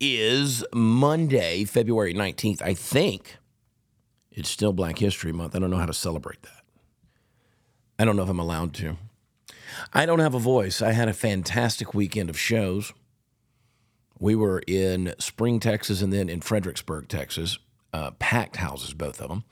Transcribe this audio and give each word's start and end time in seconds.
is 0.00 0.64
Monday, 0.72 1.64
February 1.64 2.14
19th. 2.14 2.62
I 2.62 2.74
think 2.74 3.36
it's 4.30 4.48
still 4.48 4.72
Black 4.72 4.98
History 4.98 5.32
Month. 5.32 5.56
I 5.56 5.58
don't 5.58 5.70
know 5.70 5.78
how 5.78 5.86
to 5.86 5.94
celebrate 5.94 6.42
that. 6.42 6.62
I 7.98 8.04
don't 8.04 8.16
know 8.16 8.22
if 8.22 8.28
I'm 8.28 8.38
allowed 8.38 8.74
to. 8.74 8.96
I 9.92 10.06
don't 10.06 10.20
have 10.20 10.34
a 10.34 10.38
voice. 10.38 10.80
I 10.80 10.92
had 10.92 11.08
a 11.08 11.12
fantastic 11.14 11.94
weekend 11.94 12.30
of 12.30 12.38
shows. 12.38 12.92
We 14.18 14.34
were 14.34 14.62
in 14.66 15.14
Spring, 15.18 15.60
Texas, 15.60 16.02
and 16.02 16.12
then 16.12 16.28
in 16.28 16.40
Fredericksburg, 16.40 17.08
Texas. 17.08 17.58
Uh, 17.92 18.10
packed 18.18 18.56
houses, 18.56 18.92
both 18.92 19.20
of 19.20 19.28
them. 19.28 19.44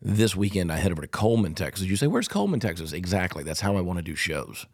This 0.00 0.36
weekend, 0.36 0.70
I 0.70 0.76
head 0.76 0.92
over 0.92 1.02
to 1.02 1.08
Coleman, 1.08 1.54
Texas. 1.54 1.86
You 1.86 1.96
say, 1.96 2.06
Where's 2.06 2.28
Coleman, 2.28 2.60
Texas? 2.60 2.92
Exactly. 2.92 3.42
That's 3.42 3.60
how 3.60 3.76
I 3.76 3.80
want 3.80 3.98
to 3.98 4.02
do 4.02 4.14
shows. 4.14 4.66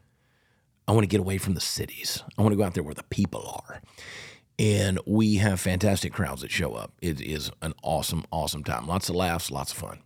I 0.86 0.92
want 0.92 1.04
to 1.04 1.08
get 1.08 1.20
away 1.20 1.38
from 1.38 1.54
the 1.54 1.61
cities. 1.61 2.22
I 2.36 2.42
want 2.42 2.52
to 2.52 2.56
go 2.56 2.64
out 2.64 2.74
there 2.74 2.82
where 2.82 2.95
the 2.95 3.04
people 3.04 3.62
are. 3.66 3.80
And 4.61 4.98
we 5.06 5.36
have 5.36 5.58
fantastic 5.58 6.12
crowds 6.12 6.42
that 6.42 6.50
show 6.50 6.74
up. 6.74 6.92
It 7.01 7.18
is 7.18 7.51
an 7.62 7.73
awesome, 7.82 8.27
awesome 8.30 8.62
time. 8.62 8.87
Lots 8.87 9.09
of 9.09 9.14
laughs, 9.14 9.51
lots 9.51 9.73
of 9.73 9.78
fun. 9.78 10.01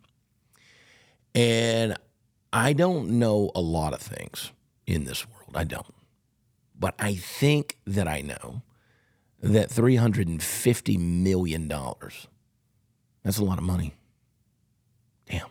And 1.35 1.97
I 2.53 2.73
don't 2.73 3.19
know 3.19 3.51
a 3.57 3.61
lot 3.61 3.95
of 3.95 4.01
things 4.01 4.53
in 4.87 5.07
this 5.07 5.29
world. 5.29 5.57
I 5.57 5.65
don't. 5.65 5.93
But 6.79 6.95
I 7.01 7.17
think 7.17 7.79
that 7.85 8.07
I 8.07 8.21
know 8.21 8.63
that 9.43 9.71
$350 9.71 10.99
million, 11.01 11.67
that's 13.25 13.39
a 13.39 13.45
lot 13.45 13.59
of 13.59 13.65
money. 13.65 13.95
Damn. 15.29 15.49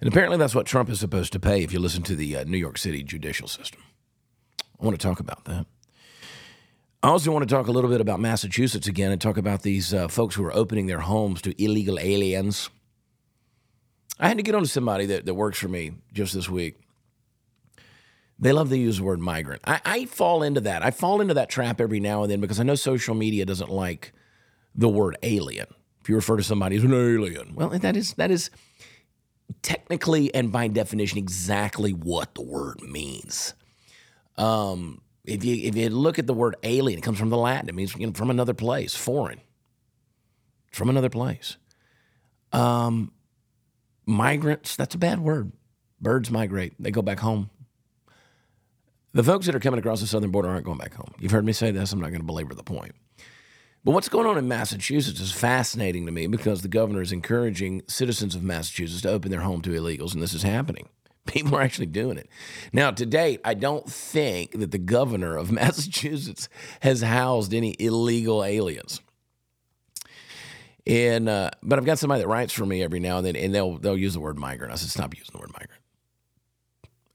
And 0.00 0.08
apparently 0.08 0.36
that's 0.36 0.54
what 0.54 0.66
Trump 0.66 0.90
is 0.90 0.98
supposed 0.98 1.32
to 1.32 1.38
pay 1.38 1.62
if 1.62 1.72
you 1.72 1.78
listen 1.78 2.02
to 2.02 2.16
the 2.16 2.38
uh, 2.38 2.42
New 2.42 2.58
York 2.58 2.76
City 2.76 3.04
judicial 3.04 3.46
system. 3.46 3.82
I 4.80 4.84
want 4.84 4.98
to 4.98 5.06
talk 5.06 5.20
about 5.20 5.44
that. 5.44 5.64
I 7.02 7.08
also 7.08 7.30
want 7.30 7.48
to 7.48 7.54
talk 7.54 7.68
a 7.68 7.70
little 7.70 7.90
bit 7.90 8.00
about 8.00 8.18
Massachusetts 8.18 8.88
again 8.88 9.12
and 9.12 9.20
talk 9.20 9.36
about 9.36 9.62
these 9.62 9.94
uh, 9.94 10.08
folks 10.08 10.34
who 10.34 10.44
are 10.44 10.54
opening 10.54 10.86
their 10.86 10.98
homes 10.98 11.40
to 11.42 11.62
illegal 11.62 11.98
aliens. 12.00 12.70
I 14.18 14.26
had 14.26 14.36
to 14.38 14.42
get 14.42 14.56
on 14.56 14.62
to 14.62 14.68
somebody 14.68 15.06
that, 15.06 15.24
that 15.24 15.34
works 15.34 15.58
for 15.58 15.68
me 15.68 15.92
just 16.12 16.34
this 16.34 16.48
week. 16.48 16.80
They 18.40 18.52
love 18.52 18.68
to 18.70 18.76
use 18.76 18.98
the 18.98 19.04
word 19.04 19.20
migrant. 19.20 19.62
I, 19.64 19.80
I 19.84 20.04
fall 20.06 20.42
into 20.42 20.60
that. 20.62 20.82
I 20.82 20.90
fall 20.90 21.20
into 21.20 21.34
that 21.34 21.48
trap 21.48 21.80
every 21.80 22.00
now 22.00 22.22
and 22.22 22.32
then 22.32 22.40
because 22.40 22.58
I 22.58 22.64
know 22.64 22.74
social 22.74 23.14
media 23.14 23.46
doesn't 23.46 23.70
like 23.70 24.12
the 24.74 24.88
word 24.88 25.16
alien. 25.22 25.66
If 26.00 26.08
you 26.08 26.16
refer 26.16 26.36
to 26.36 26.42
somebody 26.42 26.76
as 26.76 26.84
an 26.84 26.94
alien, 26.94 27.54
well, 27.54 27.68
that 27.68 27.96
is 27.96 28.14
that 28.14 28.30
is 28.30 28.50
technically 29.62 30.32
and 30.34 30.50
by 30.50 30.68
definition 30.68 31.18
exactly 31.18 31.92
what 31.92 32.34
the 32.34 32.42
word 32.42 32.80
means. 32.82 33.54
Um, 34.36 35.00
if 35.28 35.44
you 35.44 35.68
if 35.68 35.76
you 35.76 35.88
look 35.90 36.18
at 36.18 36.26
the 36.26 36.34
word 36.34 36.56
alien, 36.62 36.98
it 36.98 37.02
comes 37.02 37.18
from 37.18 37.30
the 37.30 37.36
Latin. 37.36 37.68
It 37.68 37.74
means 37.74 37.94
you 37.94 38.06
know, 38.06 38.12
from 38.12 38.30
another 38.30 38.54
place, 38.54 38.94
foreign, 38.94 39.40
from 40.72 40.88
another 40.88 41.10
place. 41.10 41.56
Um, 42.52 43.12
migrants, 44.06 44.76
that's 44.76 44.94
a 44.94 44.98
bad 44.98 45.20
word. 45.20 45.52
Birds 46.00 46.30
migrate; 46.30 46.74
they 46.78 46.90
go 46.90 47.02
back 47.02 47.20
home. 47.20 47.50
The 49.12 49.24
folks 49.24 49.46
that 49.46 49.54
are 49.54 49.60
coming 49.60 49.78
across 49.78 50.00
the 50.00 50.06
southern 50.06 50.30
border 50.30 50.48
aren't 50.48 50.64
going 50.64 50.78
back 50.78 50.94
home. 50.94 51.12
You've 51.18 51.32
heard 51.32 51.44
me 51.44 51.52
say 51.52 51.70
this. 51.70 51.92
I'm 51.92 52.00
not 52.00 52.10
going 52.10 52.20
to 52.20 52.26
belabor 52.26 52.54
the 52.54 52.62
point. 52.62 52.94
But 53.84 53.92
what's 53.92 54.08
going 54.08 54.26
on 54.26 54.36
in 54.36 54.48
Massachusetts 54.48 55.20
is 55.20 55.32
fascinating 55.32 56.04
to 56.06 56.12
me 56.12 56.26
because 56.26 56.62
the 56.62 56.68
governor 56.68 57.00
is 57.00 57.12
encouraging 57.12 57.82
citizens 57.86 58.34
of 58.34 58.42
Massachusetts 58.42 59.02
to 59.02 59.10
open 59.10 59.30
their 59.30 59.40
home 59.40 59.62
to 59.62 59.70
illegals, 59.70 60.12
and 60.12 60.22
this 60.22 60.34
is 60.34 60.42
happening. 60.42 60.88
People 61.28 61.56
are 61.56 61.62
actually 61.62 61.86
doing 61.86 62.18
it. 62.18 62.28
Now, 62.72 62.90
to 62.90 63.06
date, 63.06 63.40
I 63.44 63.54
don't 63.54 63.88
think 63.88 64.58
that 64.58 64.70
the 64.70 64.78
governor 64.78 65.36
of 65.36 65.52
Massachusetts 65.52 66.48
has 66.80 67.02
housed 67.02 67.54
any 67.54 67.76
illegal 67.78 68.42
aliens. 68.42 69.00
And 70.86 71.28
uh, 71.28 71.50
but 71.62 71.78
I've 71.78 71.84
got 71.84 71.98
somebody 71.98 72.22
that 72.22 72.28
writes 72.28 72.52
for 72.52 72.64
me 72.64 72.82
every 72.82 72.98
now 72.98 73.18
and 73.18 73.26
then, 73.26 73.36
and 73.36 73.54
they'll 73.54 73.76
they'll 73.76 73.96
use 73.96 74.14
the 74.14 74.20
word 74.20 74.38
migrant. 74.38 74.72
I 74.72 74.76
said, 74.76 74.88
stop 74.88 75.14
using 75.14 75.32
the 75.32 75.38
word 75.38 75.52
migrant. 75.52 75.82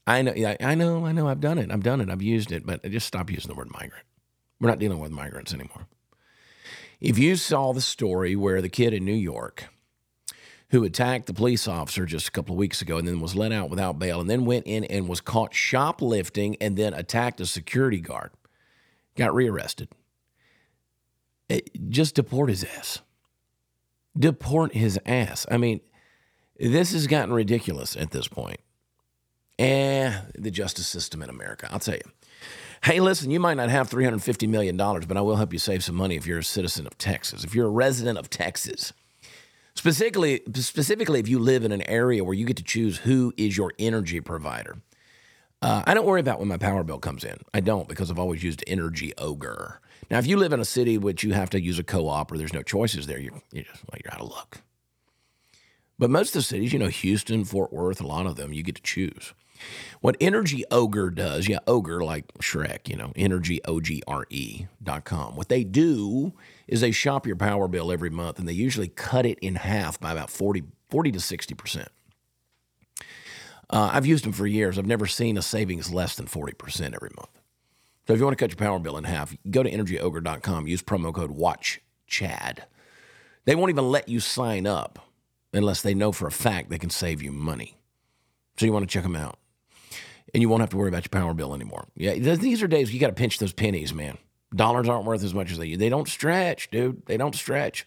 I 0.06 0.22
know, 0.22 0.32
I 0.60 0.74
know, 0.74 1.06
I 1.06 1.12
know. 1.12 1.28
I've 1.28 1.40
done 1.40 1.58
it. 1.58 1.72
I've 1.72 1.82
done 1.82 2.00
it. 2.00 2.10
I've 2.10 2.22
used 2.22 2.52
it, 2.52 2.64
but 2.64 2.88
just 2.90 3.06
stop 3.06 3.30
using 3.30 3.48
the 3.48 3.56
word 3.56 3.70
migrant. 3.70 4.04
We're 4.60 4.68
not 4.68 4.78
dealing 4.78 5.00
with 5.00 5.10
migrants 5.10 5.52
anymore. 5.52 5.88
If 7.00 7.18
you 7.18 7.36
saw 7.36 7.72
the 7.72 7.80
story 7.80 8.36
where 8.36 8.62
the 8.62 8.68
kid 8.68 8.94
in 8.94 9.04
New 9.04 9.12
York 9.12 9.68
who 10.74 10.82
attacked 10.82 11.26
the 11.26 11.32
police 11.32 11.68
officer 11.68 12.04
just 12.04 12.26
a 12.26 12.30
couple 12.32 12.52
of 12.52 12.58
weeks 12.58 12.82
ago 12.82 12.98
and 12.98 13.06
then 13.06 13.20
was 13.20 13.36
let 13.36 13.52
out 13.52 13.70
without 13.70 13.96
bail 13.96 14.20
and 14.20 14.28
then 14.28 14.44
went 14.44 14.66
in 14.66 14.82
and 14.82 15.08
was 15.08 15.20
caught 15.20 15.54
shoplifting 15.54 16.56
and 16.60 16.76
then 16.76 16.92
attacked 16.92 17.40
a 17.40 17.46
security 17.46 18.00
guard, 18.00 18.32
got 19.16 19.32
rearrested. 19.32 19.88
It, 21.48 21.70
just 21.90 22.16
deport 22.16 22.48
his 22.48 22.64
ass. 22.64 23.02
Deport 24.18 24.74
his 24.74 24.98
ass. 25.06 25.46
I 25.48 25.58
mean, 25.58 25.80
this 26.58 26.92
has 26.92 27.06
gotten 27.06 27.32
ridiculous 27.32 27.96
at 27.96 28.10
this 28.10 28.26
point. 28.26 28.58
Eh, 29.60 30.12
the 30.36 30.50
justice 30.50 30.88
system 30.88 31.22
in 31.22 31.30
America, 31.30 31.68
I'll 31.70 31.78
tell 31.78 31.94
you. 31.94 32.10
Hey, 32.82 32.98
listen, 32.98 33.30
you 33.30 33.38
might 33.38 33.54
not 33.56 33.70
have 33.70 33.88
$350 33.88 34.48
million, 34.48 34.76
but 34.76 35.16
I 35.16 35.20
will 35.20 35.36
help 35.36 35.52
you 35.52 35.60
save 35.60 35.84
some 35.84 35.94
money 35.94 36.16
if 36.16 36.26
you're 36.26 36.40
a 36.40 36.44
citizen 36.44 36.84
of 36.84 36.98
Texas. 36.98 37.44
If 37.44 37.54
you're 37.54 37.68
a 37.68 37.70
resident 37.70 38.18
of 38.18 38.28
Texas, 38.28 38.92
specifically, 39.74 40.42
specifically 40.54 41.20
if 41.20 41.28
you 41.28 41.38
live 41.38 41.64
in 41.64 41.72
an 41.72 41.82
area 41.82 42.24
where 42.24 42.34
you 42.34 42.46
get 42.46 42.56
to 42.56 42.62
choose 42.62 42.98
who 42.98 43.32
is 43.36 43.56
your 43.56 43.72
energy 43.78 44.20
provider. 44.20 44.76
Uh, 45.62 45.82
I 45.86 45.94
don't 45.94 46.04
worry 46.04 46.20
about 46.20 46.40
when 46.40 46.48
my 46.48 46.58
power 46.58 46.84
bill 46.84 46.98
comes 46.98 47.24
in. 47.24 47.38
I 47.54 47.60
don't 47.60 47.88
because 47.88 48.10
I've 48.10 48.18
always 48.18 48.42
used 48.42 48.62
Energy 48.66 49.14
Ogre. 49.16 49.80
Now, 50.10 50.18
if 50.18 50.26
you 50.26 50.36
live 50.36 50.52
in 50.52 50.60
a 50.60 50.64
city 50.64 50.98
which 50.98 51.24
you 51.24 51.32
have 51.32 51.48
to 51.50 51.60
use 51.60 51.78
a 51.78 51.82
co-op 51.82 52.30
or 52.30 52.36
there's 52.36 52.52
no 52.52 52.62
choices 52.62 53.06
there, 53.06 53.18
you're, 53.18 53.40
you're 53.50 53.64
just 53.64 53.82
well, 53.90 53.98
you're 54.04 54.12
out 54.12 54.20
of 54.20 54.30
luck. 54.30 54.60
But 55.98 56.10
most 56.10 56.28
of 56.30 56.34
the 56.34 56.42
cities, 56.42 56.72
you 56.72 56.78
know, 56.78 56.88
Houston, 56.88 57.44
Fort 57.44 57.72
Worth, 57.72 58.00
a 58.00 58.06
lot 58.06 58.26
of 58.26 58.36
them, 58.36 58.52
you 58.52 58.62
get 58.62 58.74
to 58.74 58.82
choose. 58.82 59.32
What 60.00 60.16
Energy 60.20 60.64
Ogre 60.70 61.10
does, 61.10 61.48
yeah, 61.48 61.60
Ogre 61.66 62.04
like 62.04 62.26
Shrek, 62.34 62.88
you 62.88 62.96
know, 62.96 63.12
Energy 63.16 63.60
O 63.64 63.80
G 63.80 64.02
R 64.06 64.26
E 64.28 64.66
dot 64.82 65.04
com. 65.04 65.36
What 65.36 65.48
they 65.48 65.64
do 65.64 66.34
is 66.66 66.80
they 66.80 66.90
shop 66.90 67.26
your 67.26 67.36
power 67.36 67.68
bill 67.68 67.92
every 67.92 68.10
month 68.10 68.38
and 68.38 68.48
they 68.48 68.52
usually 68.52 68.88
cut 68.88 69.26
it 69.26 69.38
in 69.40 69.56
half 69.56 70.00
by 70.00 70.12
about 70.12 70.30
40, 70.30 70.64
40 70.88 71.12
to 71.12 71.18
60%. 71.18 71.86
Uh, 73.70 73.90
I've 73.92 74.06
used 74.06 74.24
them 74.24 74.32
for 74.32 74.46
years. 74.46 74.78
I've 74.78 74.86
never 74.86 75.06
seen 75.06 75.36
a 75.36 75.42
savings 75.42 75.92
less 75.92 76.14
than 76.14 76.26
40% 76.26 76.94
every 76.94 77.10
month. 77.16 77.30
So 78.06 78.12
if 78.12 78.18
you 78.18 78.24
want 78.24 78.36
to 78.36 78.42
cut 78.42 78.50
your 78.50 78.56
power 78.56 78.78
bill 78.78 78.98
in 78.98 79.04
half, 79.04 79.34
go 79.50 79.62
to 79.62 79.70
energyogre.com, 79.70 80.68
use 80.68 80.82
promo 80.82 81.12
code 81.12 81.36
WATCHCHAD. 81.36 82.60
They 83.46 83.54
won't 83.54 83.70
even 83.70 83.90
let 83.90 84.08
you 84.08 84.20
sign 84.20 84.66
up 84.66 84.98
unless 85.52 85.82
they 85.82 85.94
know 85.94 86.12
for 86.12 86.26
a 86.26 86.32
fact 86.32 86.68
they 86.68 86.78
can 86.78 86.90
save 86.90 87.22
you 87.22 87.32
money. 87.32 87.78
So 88.56 88.66
you 88.66 88.72
want 88.72 88.88
to 88.88 88.92
check 88.92 89.02
them 89.02 89.16
out 89.16 89.38
and 90.32 90.42
you 90.42 90.48
won't 90.48 90.60
have 90.60 90.70
to 90.70 90.76
worry 90.76 90.88
about 90.88 91.04
your 91.04 91.20
power 91.20 91.32
bill 91.32 91.54
anymore. 91.54 91.86
Yeah, 91.94 92.14
these 92.14 92.62
are 92.62 92.66
days 92.66 92.92
you 92.92 93.00
got 93.00 93.08
to 93.08 93.14
pinch 93.14 93.38
those 93.38 93.52
pennies, 93.52 93.94
man. 93.94 94.18
Dollars 94.54 94.88
aren't 94.88 95.04
worth 95.04 95.24
as 95.24 95.34
much 95.34 95.50
as 95.50 95.58
they 95.58 95.74
they 95.74 95.88
don't 95.88 96.08
stretch, 96.08 96.70
dude. 96.70 97.04
They 97.06 97.16
don't 97.16 97.34
stretch. 97.34 97.84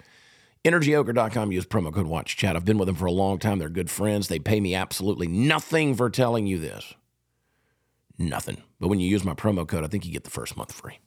EnergyOgre.com. 0.66 1.52
Use 1.52 1.66
promo 1.66 1.94
code 1.94 2.08
Watch 2.08 2.36
Chad. 2.36 2.56
I've 2.56 2.66
been 2.66 2.78
with 2.78 2.88
them 2.88 2.96
for 2.96 3.06
a 3.06 3.12
long 3.12 3.40
time. 3.40 3.60
They're 3.60 3.70
good 3.70 3.90
friends. 3.90 4.28
They 4.28 4.40
pay 4.40 4.60
me 4.60 4.76
absolutely 4.76 5.28
nothing 5.28 5.96
for 5.96 6.10
telling 6.10 6.46
you 6.48 6.58
this. 6.58 6.94
Nothing. 8.18 8.64
But 8.80 8.90
when 8.90 9.00
you 9.00 9.08
use 9.08 9.24
my 9.24 9.34
promo 9.34 9.68
code, 9.68 9.84
I 9.84 9.88
think 9.88 10.06
you 10.06 10.12
get 10.12 10.24
the 10.24 10.30
first 10.30 10.58
month 10.58 10.72
free. 10.72 11.00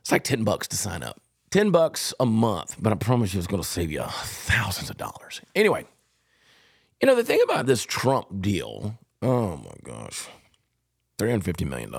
It's 0.00 0.12
like 0.12 0.24
10 0.24 0.44
bucks 0.44 0.66
to 0.68 0.76
sign 0.76 1.02
up. 1.02 1.20
10 1.50 1.70
bucks 1.70 2.14
a 2.18 2.24
month, 2.24 2.76
but 2.80 2.92
I 2.92 2.96
promise 2.96 3.34
you 3.34 3.38
it's 3.38 3.46
going 3.46 3.62
to 3.62 3.68
save 3.68 3.92
you 3.92 4.02
thousands 4.02 4.88
of 4.88 4.96
dollars. 4.96 5.42
Anyway, 5.54 5.84
you 7.00 7.06
know, 7.06 7.14
the 7.14 7.24
thing 7.24 7.40
about 7.42 7.66
this 7.66 7.84
Trump 7.84 8.40
deal 8.40 8.98
Oh 9.22 9.56
my 9.56 9.74
gosh. 9.84 10.26
$350 11.18 11.68
million. 11.68 11.92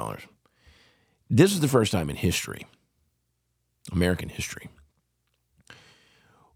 This 1.36 1.52
is 1.52 1.62
the 1.62 1.68
first 1.68 1.92
time 1.92 2.12
in 2.12 2.16
history, 2.16 2.68
American 3.92 4.30
history, 4.30 4.70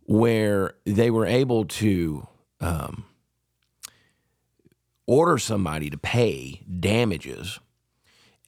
where 0.04 0.76
they 0.86 1.10
were 1.10 1.26
able 1.26 1.66
to 1.66 2.28
um, 2.62 3.04
order 5.08 5.40
somebody 5.40 5.90
to 5.90 5.98
pay 5.98 6.62
damages 6.80 7.60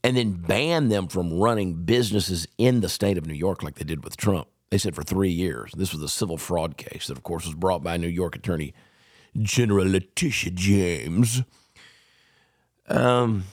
and 0.03 0.15
then 0.15 0.33
ban 0.33 0.89
them 0.89 1.07
from 1.07 1.33
running 1.33 1.83
businesses 1.85 2.47
in 2.59 2.81
the 2.81 2.89
state 2.89 3.17
of 3.17 3.25
New 3.25 3.33
York 3.33 3.63
like 3.63 3.79
they 3.79 3.83
did 3.83 4.03
with 4.03 4.15
Trump. 4.15 4.49
They 4.69 4.77
said 4.77 4.93
for 4.93 5.01
three 5.01 5.31
years. 5.31 5.71
This 5.75 5.93
was 5.93 6.03
a 6.03 6.07
civil 6.07 6.37
fraud 6.37 6.77
case 6.77 7.07
that, 7.07 7.17
of 7.17 7.23
course, 7.23 7.47
was 7.47 7.55
brought 7.55 7.81
by 7.81 7.97
New 7.97 8.07
York 8.07 8.35
Attorney 8.35 8.75
General 9.35 9.89
Letitia 9.89 10.51
James. 10.51 11.41
Um, 12.87 13.45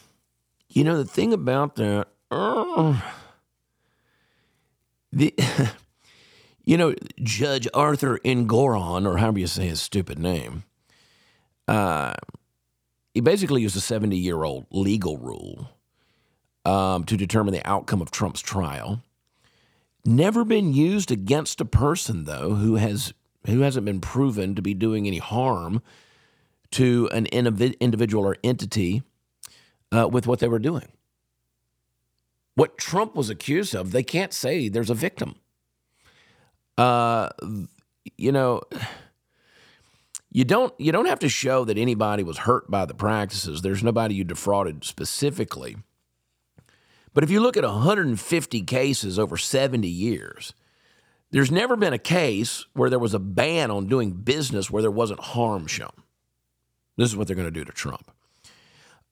you 0.69 0.85
know, 0.85 0.99
the 0.99 1.07
thing 1.07 1.33
about 1.33 1.77
that, 1.77 2.09
the, 5.13 5.35
you 6.65 6.77
know, 6.77 6.95
Judge 7.23 7.69
Arthur 7.73 8.19
Engoron, 8.25 9.07
or 9.07 9.19
however 9.19 9.39
you 9.39 9.47
say 9.47 9.67
his 9.67 9.81
stupid 9.81 10.19
name, 10.19 10.65
uh, 11.69 12.15
he 13.15 13.21
basically 13.21 13.63
used 13.63 13.77
a 13.77 13.81
70 13.81 14.17
year 14.17 14.45
old 14.45 14.67
legal 14.71 15.17
rule 15.17 15.71
um, 16.65 17.05
to 17.05 17.17
determine 17.17 17.55
the 17.55 17.67
outcome 17.67 18.03
of 18.03 18.11
Trump's 18.11 18.43
trial. 18.43 19.03
Never 20.05 20.45
been 20.45 20.73
used 20.73 21.11
against 21.11 21.61
a 21.61 21.65
person 21.65 22.25
though 22.25 22.55
who 22.55 22.77
has 22.77 23.13
who 23.47 23.61
hasn't 23.61 23.87
been 23.87 24.01
proven 24.01 24.55
to 24.55 24.63
be 24.63 24.75
doing 24.75 25.07
any 25.07 25.19
harm 25.19 25.81
to 26.73 27.09
an 27.13 27.27
individual 27.27 28.27
or 28.27 28.37
entity 28.43 29.03
uh, 29.93 30.09
with 30.09 30.27
what 30.27 30.41
they 30.41 30.49
were 30.49 30.59
doing. 30.59 30.89
What 32.57 32.79
Trump 32.79 33.15
was 33.15 33.31
accused 33.31 33.75
of, 33.75 33.93
they 33.93 34.03
can't 34.03 34.33
say 34.33 34.69
there's 34.69 34.91
a 34.91 34.95
victim. 34.95 35.37
Uh, 36.77 37.29
you 38.17 38.33
know, 38.33 38.63
you 40.31 40.45
don't 40.45 40.75
you 40.79 40.91
don't 40.91 41.07
have 41.07 41.19
to 41.21 41.29
show 41.29 41.65
that 41.65 41.79
anybody 41.79 42.23
was 42.23 42.39
hurt 42.39 42.71
by 42.71 42.85
the 42.85 42.95
practices. 42.95 43.63
There's 43.63 43.83
nobody 43.83 44.15
you 44.15 44.25
defrauded 44.25 44.85
specifically. 44.85 45.77
But 47.15 47.25
if 47.25 47.31
you 47.31 47.41
look 47.41 47.57
at 47.57 47.65
150 47.65 48.63
cases 48.63 49.19
over 49.19 49.39
70 49.39 49.89
years, 49.89 50.53
there's 51.31 51.51
never 51.51 51.77
been 51.77 51.95
a 51.95 51.99
case 51.99 52.67
where 52.75 52.91
there 52.91 52.99
was 52.99 53.15
a 53.15 53.19
ban 53.19 53.71
on 53.71 53.87
doing 53.87 54.13
business 54.13 54.71
where 54.71 54.83
there 54.83 54.91
wasn't 54.91 55.21
harm 55.21 55.67
shown. 55.67 56.03
This 56.97 57.09
is 57.09 57.17
what 57.17 57.27
they're 57.27 57.37
going 57.37 57.49
to 57.49 57.51
do 57.51 57.65
to 57.65 57.73
Trump. 57.73 58.11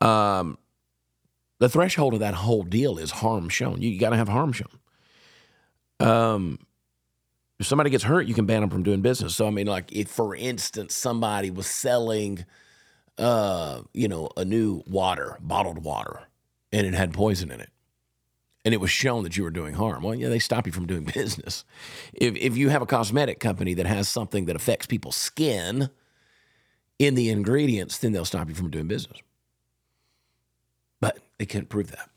Um, 0.01 0.59
the 1.59 1.69
threshold 1.69 2.15
of 2.15 2.21
that 2.21 2.35
whole 2.35 2.63
deal 2.63 2.99
is 2.99 3.11
harm 3.11 3.49
shown. 3.49 3.81
You, 3.81 3.91
you 3.91 3.99
got 3.99 4.11
to 4.11 4.17
have 4.17 4.29
harm 4.29 4.53
shown. 4.53 4.69
Um, 6.01 6.59
if 7.59 7.67
somebody 7.67 7.91
gets 7.91 8.05
hurt, 8.05 8.27
you 8.27 8.35
can 8.35 8.47
ban 8.47 8.61
them 8.61 8.71
from 8.71 8.83
doing 8.83 9.01
business. 9.01 9.37
So 9.37 9.47
I 9.47 9.51
mean, 9.51 9.67
like 9.67 9.93
if, 9.93 10.09
for 10.09 10.35
instance, 10.35 10.95
somebody 10.95 11.51
was 11.51 11.67
selling, 11.67 12.45
uh, 13.19 13.83
you 13.93 14.09
know, 14.09 14.31
a 14.37 14.45
new 14.45 14.83
water, 14.87 15.39
bottled 15.41 15.85
water, 15.85 16.25
and 16.73 16.87
it 16.87 16.95
had 16.95 17.13
poison 17.13 17.53
in 17.53 17.61
it, 17.61 17.71
and 18.65 18.75
it 18.75 18.79
was 18.79 18.91
shown 18.91 19.23
that 19.23 19.37
you 19.37 19.45
were 19.45 19.51
doing 19.51 19.75
harm. 19.75 20.03
Well, 20.03 20.15
yeah, 20.17 20.29
they 20.29 20.41
stop 20.41 20.67
you 20.67 20.73
from 20.73 20.87
doing 20.87 21.05
business. 21.15 21.65
If 22.13 22.37
if 22.37 22.57
you 22.57 22.71
have 22.71 22.83
a 22.83 22.87
cosmetic 22.87 23.39
company 23.39 23.75
that 23.75 23.87
has 23.87 24.09
something 24.09 24.47
that 24.47 24.57
affects 24.57 24.87
people's 24.87 25.17
skin 25.17 25.91
in 26.99 27.15
the 27.15 27.29
ingredients, 27.29 27.99
then 27.99 28.13
they'll 28.13 28.25
stop 28.25 28.49
you 28.49 28.55
from 28.55 28.71
doing 28.71 28.89
business. 28.89 29.19
But 31.05 31.19
they 31.37 31.45
can't 31.45 31.69
prove 31.69 31.91
that. 31.91 32.09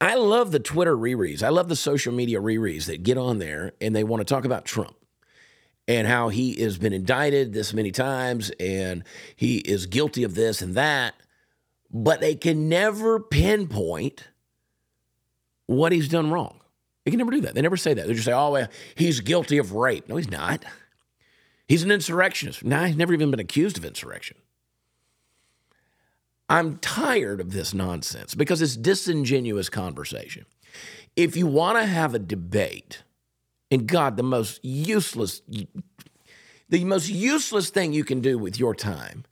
I 0.00 0.16
love 0.16 0.50
the 0.50 0.58
Twitter 0.58 0.96
rereads. 0.96 1.40
I 1.40 1.50
love 1.50 1.68
the 1.68 1.76
social 1.76 2.12
media 2.12 2.40
rereads 2.40 2.86
that 2.86 3.04
get 3.04 3.16
on 3.16 3.38
there 3.38 3.74
and 3.80 3.94
they 3.94 4.02
want 4.02 4.22
to 4.22 4.24
talk 4.24 4.44
about 4.44 4.64
Trump 4.64 4.96
and 5.86 6.08
how 6.08 6.28
he 6.28 6.60
has 6.62 6.78
been 6.78 6.92
indicted 6.92 7.52
this 7.52 7.72
many 7.72 7.92
times 7.92 8.50
and 8.58 9.04
he 9.36 9.58
is 9.58 9.86
guilty 9.86 10.24
of 10.24 10.34
this 10.34 10.62
and 10.62 10.74
that, 10.74 11.14
but 11.88 12.20
they 12.20 12.34
can 12.34 12.68
never 12.68 13.20
pinpoint 13.20 14.30
what 15.66 15.92
he's 15.92 16.08
done 16.08 16.32
wrong. 16.32 16.58
They 17.04 17.12
can 17.12 17.18
never 17.18 17.30
do 17.30 17.42
that. 17.42 17.54
They 17.54 17.62
never 17.62 17.76
say 17.76 17.94
that. 17.94 18.08
They 18.08 18.14
just 18.14 18.24
say, 18.24 18.32
oh, 18.32 18.50
well, 18.50 18.68
he's 18.96 19.20
guilty 19.20 19.58
of 19.58 19.74
rape. 19.74 20.08
No, 20.08 20.16
he's 20.16 20.28
not. 20.28 20.64
He's 21.68 21.84
an 21.84 21.92
insurrectionist. 21.92 22.64
No, 22.64 22.82
he's 22.82 22.96
never 22.96 23.14
even 23.14 23.30
been 23.30 23.38
accused 23.38 23.78
of 23.78 23.84
insurrection. 23.84 24.38
I'm 26.48 26.78
tired 26.78 27.40
of 27.40 27.52
this 27.52 27.74
nonsense 27.74 28.34
because 28.34 28.62
it's 28.62 28.76
disingenuous 28.76 29.68
conversation. 29.68 30.46
If 31.16 31.36
you 31.36 31.46
want 31.46 31.78
to 31.78 31.86
have 31.86 32.14
a 32.14 32.18
debate, 32.18 33.02
and 33.70 33.86
God, 33.86 34.16
the 34.16 34.22
most 34.22 34.64
useless, 34.64 35.42
the 36.68 36.84
most 36.84 37.08
useless 37.08 37.70
thing 37.70 37.92
you 37.92 38.04
can 38.04 38.20
do 38.20 38.38
with 38.38 38.60
your 38.60 38.74
time 38.74 39.24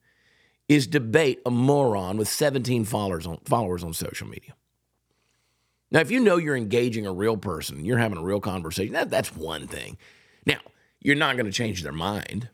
is 0.68 0.86
debate 0.86 1.40
a 1.44 1.50
moron 1.50 2.16
with 2.16 2.28
17 2.28 2.84
followers 2.84 3.26
on, 3.26 3.38
followers 3.44 3.84
on 3.84 3.92
social 3.92 4.26
media. 4.26 4.54
Now, 5.90 6.00
if 6.00 6.10
you 6.10 6.18
know 6.18 6.38
you're 6.38 6.56
engaging 6.56 7.06
a 7.06 7.12
real 7.12 7.36
person, 7.36 7.84
you're 7.84 7.98
having 7.98 8.18
a 8.18 8.22
real 8.22 8.40
conversation, 8.40 8.94
that, 8.94 9.10
that's 9.10 9.36
one 9.36 9.68
thing. 9.68 9.98
Now, 10.46 10.58
you're 11.00 11.14
not 11.14 11.36
going 11.36 11.46
to 11.46 11.52
change 11.52 11.82
their 11.82 11.92
mind. 11.92 12.48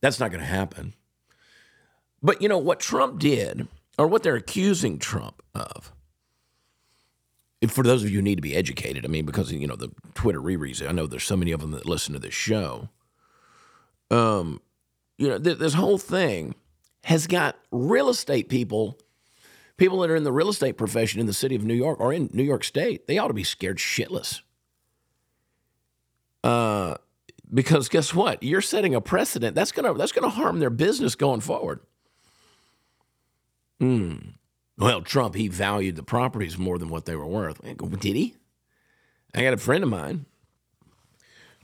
That's 0.00 0.20
not 0.20 0.30
going 0.30 0.42
to 0.42 0.46
happen. 0.46 0.94
But 2.22 2.42
you 2.42 2.48
know 2.48 2.58
what 2.58 2.80
Trump 2.80 3.18
did, 3.18 3.68
or 3.98 4.06
what 4.06 4.22
they're 4.22 4.36
accusing 4.36 4.98
Trump 4.98 5.42
of. 5.54 5.92
For 7.68 7.82
those 7.82 8.04
of 8.04 8.10
you 8.10 8.16
who 8.16 8.22
need 8.22 8.36
to 8.36 8.42
be 8.42 8.54
educated, 8.54 9.04
I 9.04 9.08
mean, 9.08 9.26
because 9.26 9.50
you 9.50 9.66
know 9.66 9.76
the 9.76 9.90
Twitter 10.14 10.40
rereads, 10.40 10.86
I 10.86 10.92
know 10.92 11.06
there's 11.06 11.24
so 11.24 11.36
many 11.36 11.52
of 11.52 11.60
them 11.60 11.72
that 11.72 11.86
listen 11.86 12.12
to 12.14 12.20
this 12.20 12.34
show. 12.34 12.88
Um, 14.10 14.60
you 15.18 15.28
know, 15.28 15.38
th- 15.38 15.58
this 15.58 15.74
whole 15.74 15.98
thing 15.98 16.54
has 17.04 17.26
got 17.26 17.56
real 17.72 18.08
estate 18.08 18.48
people, 18.48 18.98
people 19.76 20.00
that 20.00 20.10
are 20.10 20.16
in 20.16 20.24
the 20.24 20.32
real 20.32 20.48
estate 20.48 20.76
profession 20.76 21.20
in 21.20 21.26
the 21.26 21.32
city 21.32 21.56
of 21.56 21.64
New 21.64 21.74
York 21.74 21.98
or 22.00 22.12
in 22.12 22.30
New 22.32 22.44
York 22.44 22.62
State, 22.62 23.06
they 23.06 23.18
ought 23.18 23.28
to 23.28 23.34
be 23.34 23.44
scared 23.44 23.78
shitless. 23.78 24.40
Uh, 26.44 26.96
because 27.52 27.88
guess 27.88 28.14
what? 28.14 28.42
You're 28.42 28.60
setting 28.60 28.94
a 28.94 29.00
precedent 29.00 29.54
that's 29.54 29.72
gonna 29.72 29.94
that's 29.94 30.12
gonna 30.12 30.28
harm 30.28 30.60
their 30.60 30.70
business 30.70 31.14
going 31.14 31.40
forward. 31.40 31.80
Hmm. 33.80 34.16
Well, 34.76 35.02
Trump, 35.02 35.34
he 35.34 35.48
valued 35.48 35.96
the 35.96 36.02
properties 36.02 36.56
more 36.56 36.78
than 36.78 36.88
what 36.88 37.04
they 37.04 37.16
were 37.16 37.26
worth. 37.26 37.60
Did 37.62 38.16
he? 38.16 38.36
I 39.34 39.42
got 39.42 39.52
a 39.52 39.58
friend 39.58 39.82
of 39.82 39.90
mine 39.90 40.26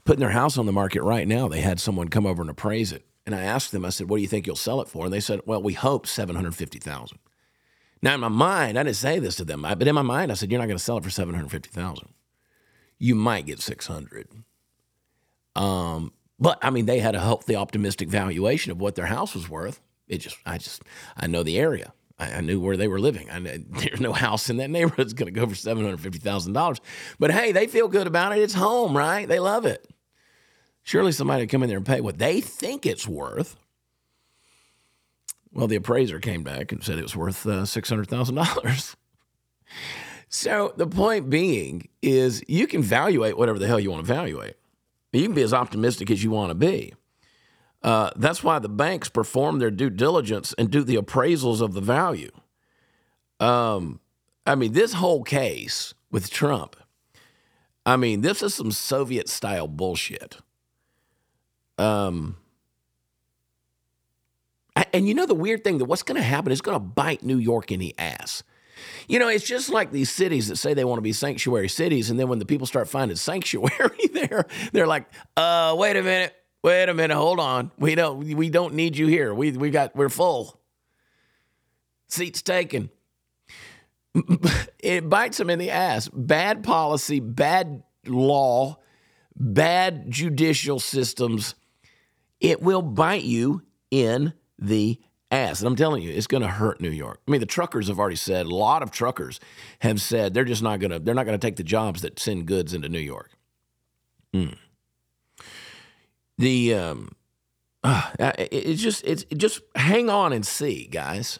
putting 0.03 0.19
their 0.19 0.29
house 0.29 0.57
on 0.57 0.65
the 0.65 0.71
market 0.71 1.01
right 1.01 1.27
now. 1.27 1.47
They 1.47 1.61
had 1.61 1.79
someone 1.79 2.09
come 2.09 2.25
over 2.25 2.41
and 2.41 2.49
appraise 2.49 2.91
it. 2.91 3.05
And 3.25 3.33
I 3.33 3.41
asked 3.41 3.71
them, 3.71 3.85
I 3.85 3.89
said, 3.89 4.07
what 4.07 4.17
do 4.17 4.21
you 4.21 4.27
think 4.27 4.45
you'll 4.45 4.55
sell 4.55 4.81
it 4.81 4.87
for? 4.87 5.05
And 5.05 5.13
they 5.13 5.19
said, 5.19 5.41
well, 5.45 5.61
we 5.61 5.73
hope 5.73 6.05
750000 6.05 7.17
Now, 8.01 8.13
in 8.13 8.19
my 8.21 8.27
mind, 8.27 8.77
I 8.77 8.83
didn't 8.83 8.97
say 8.97 9.17
this 9.17 9.35
to 9.37 9.45
them, 9.45 9.63
but 9.63 9.87
in 9.87 9.95
my 9.95 10.03
mind, 10.03 10.31
I 10.31 10.35
said, 10.35 10.51
you're 10.51 10.59
not 10.59 10.67
going 10.67 10.77
to 10.77 10.83
sell 10.83 10.97
it 10.97 11.03
for 11.03 11.09
750000 11.09 12.09
You 12.99 13.15
might 13.15 13.47
get 13.47 13.61
600 13.61 14.27
um, 15.55 16.13
But, 16.39 16.59
I 16.61 16.69
mean, 16.69 16.85
they 16.85 16.99
had 16.99 17.15
a 17.15 17.19
healthy, 17.19 17.55
optimistic 17.55 18.09
valuation 18.09 18.71
of 18.71 18.79
what 18.79 18.93
their 18.93 19.07
house 19.07 19.33
was 19.33 19.49
worth. 19.49 19.81
It 20.07 20.19
just, 20.19 20.37
I 20.45 20.59
just, 20.59 20.83
I 21.17 21.25
know 21.25 21.41
the 21.41 21.57
area. 21.57 21.93
I, 22.17 22.41
knew 22.41 22.61
where 22.61 22.77
they 22.77 22.87
were 22.87 22.99
living. 22.99 23.29
I, 23.29 23.39
there's 23.69 23.99
no 23.99 24.13
house 24.13 24.49
in 24.49 24.57
that 24.57 24.69
neighborhood 24.69 25.07
that's 25.07 25.13
going 25.13 25.33
to 25.33 25.39
go 25.39 25.47
for 25.47 25.55
seven 25.55 25.83
hundred 25.83 25.99
fifty 25.99 26.19
thousand 26.19 26.53
dollars. 26.53 26.79
But 27.19 27.31
hey, 27.31 27.51
they 27.51 27.67
feel 27.67 27.87
good 27.87 28.07
about 28.07 28.37
it. 28.37 28.41
It's 28.41 28.53
home, 28.53 28.95
right? 28.95 29.27
They 29.27 29.39
love 29.39 29.65
it. 29.65 29.87
Surely 30.83 31.11
somebody 31.11 31.43
would 31.43 31.49
come 31.49 31.63
in 31.63 31.69
there 31.69 31.77
and 31.77 31.85
pay 31.85 31.99
what 31.99 32.19
they 32.19 32.41
think 32.41 32.85
it's 32.85 33.07
worth. 33.07 33.55
Well, 35.51 35.67
the 35.67 35.77
appraiser 35.77 36.19
came 36.19 36.43
back 36.43 36.71
and 36.71 36.83
said 36.83 36.99
it 36.99 37.03
was 37.03 37.15
worth 37.15 37.45
uh, 37.45 37.65
six 37.65 37.89
hundred 37.89 38.09
thousand 38.09 38.35
dollars. 38.35 38.95
So 40.27 40.73
the 40.75 40.85
point 40.85 41.29
being 41.29 41.87
is, 42.01 42.43
you 42.49 42.67
can 42.67 42.81
evaluate 42.81 43.37
whatever 43.37 43.57
the 43.57 43.67
hell 43.67 43.79
you 43.79 43.89
want 43.89 44.05
to 44.05 44.11
evaluate. 44.11 44.55
You 45.13 45.23
can 45.23 45.33
be 45.33 45.43
as 45.43 45.53
optimistic 45.53 46.11
as 46.11 46.25
you 46.25 46.29
want 46.29 46.49
to 46.49 46.55
be. 46.55 46.93
Uh, 47.85 48.09
that's 48.15 48.43
why 48.43 48.57
the 48.57 48.67
banks 48.67 49.09
perform 49.09 49.59
their 49.59 49.69
due 49.69 49.91
diligence 49.91 50.55
and 50.57 50.71
do 50.71 50.83
the 50.83 50.95
appraisals 50.95 51.61
of 51.61 51.75
the 51.75 51.81
value. 51.81 52.31
Um, 53.39 53.99
I 54.47 54.55
mean, 54.55 54.73
this 54.73 54.93
whole 54.93 55.23
case 55.23 55.93
with 56.09 56.31
Trump, 56.31 56.75
I 57.85 57.95
mean, 57.95 58.21
this 58.21 58.41
is 58.41 58.55
some 58.55 58.71
Soviet 58.71 59.29
style 59.29 59.67
bullshit. 59.67 60.37
Um, 61.77 62.37
and 64.91 65.07
you 65.07 65.13
know 65.13 65.27
the 65.27 65.35
weird 65.35 65.63
thing 65.63 65.77
that 65.77 65.85
what's 65.85 66.01
going 66.01 66.19
to 66.19 66.23
happen 66.23 66.51
is 66.51 66.61
going 66.61 66.75
to 66.75 66.83
bite 66.83 67.21
New 67.21 67.37
York 67.37 67.71
in 67.71 67.79
the 67.79 67.93
ass. 67.99 68.41
You 69.07 69.19
know, 69.19 69.27
it's 69.27 69.45
just 69.45 69.69
like 69.69 69.91
these 69.91 70.09
cities 70.09 70.47
that 70.47 70.55
say 70.55 70.73
they 70.73 70.85
want 70.85 70.97
to 70.97 71.03
be 71.03 71.13
sanctuary 71.13 71.69
cities, 71.69 72.09
and 72.09 72.19
then 72.19 72.29
when 72.29 72.39
the 72.39 72.45
people 72.45 72.65
start 72.65 72.89
finding 72.89 73.15
sanctuary 73.15 74.07
there, 74.13 74.47
they're 74.73 74.87
like, 74.87 75.05
"Uh, 75.37 75.75
wait 75.77 75.95
a 75.95 76.01
minute, 76.01 76.35
Wait 76.65 76.89
a 76.89 76.95
minute, 76.95 77.15
hold 77.15 77.39
on. 77.39 77.69
We 77.77 77.93
don't 77.93 78.21
we 78.21 78.49
don't 78.49 78.73
need 78.73 78.97
you 78.97 79.05
here. 79.05 79.35
We 79.35 79.51
we 79.51 79.69
got 79.69 79.95
we're 79.95 80.09
full. 80.09 80.59
Seats 82.07 82.41
taken. 82.41 82.89
It 84.79 85.07
bites 85.07 85.37
them 85.37 85.51
in 85.51 85.59
the 85.59 85.69
ass. 85.69 86.09
Bad 86.11 86.63
policy, 86.63 87.19
bad 87.19 87.83
law, 88.07 88.79
bad 89.35 90.09
judicial 90.09 90.79
systems. 90.79 91.53
It 92.39 92.63
will 92.63 92.81
bite 92.81 93.25
you 93.25 93.61
in 93.91 94.33
the 94.57 94.99
ass. 95.29 95.59
And 95.59 95.67
I'm 95.67 95.75
telling 95.75 96.01
you, 96.01 96.09
it's 96.09 96.25
going 96.25 96.41
to 96.41 96.49
hurt 96.49 96.81
New 96.81 96.89
York. 96.89 97.21
I 97.27 97.31
mean, 97.31 97.41
the 97.41 97.45
truckers 97.45 97.89
have 97.89 97.99
already 97.99 98.15
said, 98.15 98.47
a 98.47 98.55
lot 98.55 98.81
of 98.81 98.89
truckers 98.89 99.39
have 99.81 100.01
said 100.01 100.33
they're 100.33 100.43
just 100.45 100.63
not 100.63 100.79
going 100.79 100.91
to, 100.91 100.97
they're 100.97 101.13
not 101.13 101.27
going 101.27 101.37
to 101.39 101.47
take 101.47 101.57
the 101.57 101.63
jobs 101.63 102.01
that 102.01 102.17
send 102.19 102.47
goods 102.47 102.73
into 102.73 102.89
New 102.89 102.97
York. 102.97 103.29
Mm 104.33 104.57
the 106.37 106.73
um, 106.73 107.09
uh, 107.83 108.33
it's 108.37 108.81
just 108.81 109.03
it's 109.05 109.25
it 109.29 109.37
just 109.37 109.61
hang 109.75 110.09
on 110.09 110.33
and 110.33 110.45
see, 110.45 110.87
guys. 110.87 111.39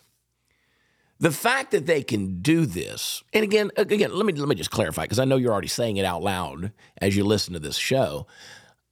The 1.19 1.31
fact 1.31 1.71
that 1.71 1.85
they 1.85 2.03
can 2.03 2.41
do 2.41 2.65
this, 2.65 3.23
and 3.33 3.43
again, 3.43 3.71
again, 3.77 4.13
let 4.13 4.25
me 4.25 4.33
let 4.33 4.47
me 4.47 4.55
just 4.55 4.71
clarify 4.71 5.03
because 5.03 5.19
I 5.19 5.25
know 5.25 5.37
you're 5.37 5.51
already 5.51 5.69
saying 5.69 5.97
it 5.97 6.05
out 6.05 6.21
loud 6.21 6.71
as 6.97 7.15
you 7.15 7.23
listen 7.23 7.53
to 7.53 7.59
this 7.59 7.77
show. 7.77 8.27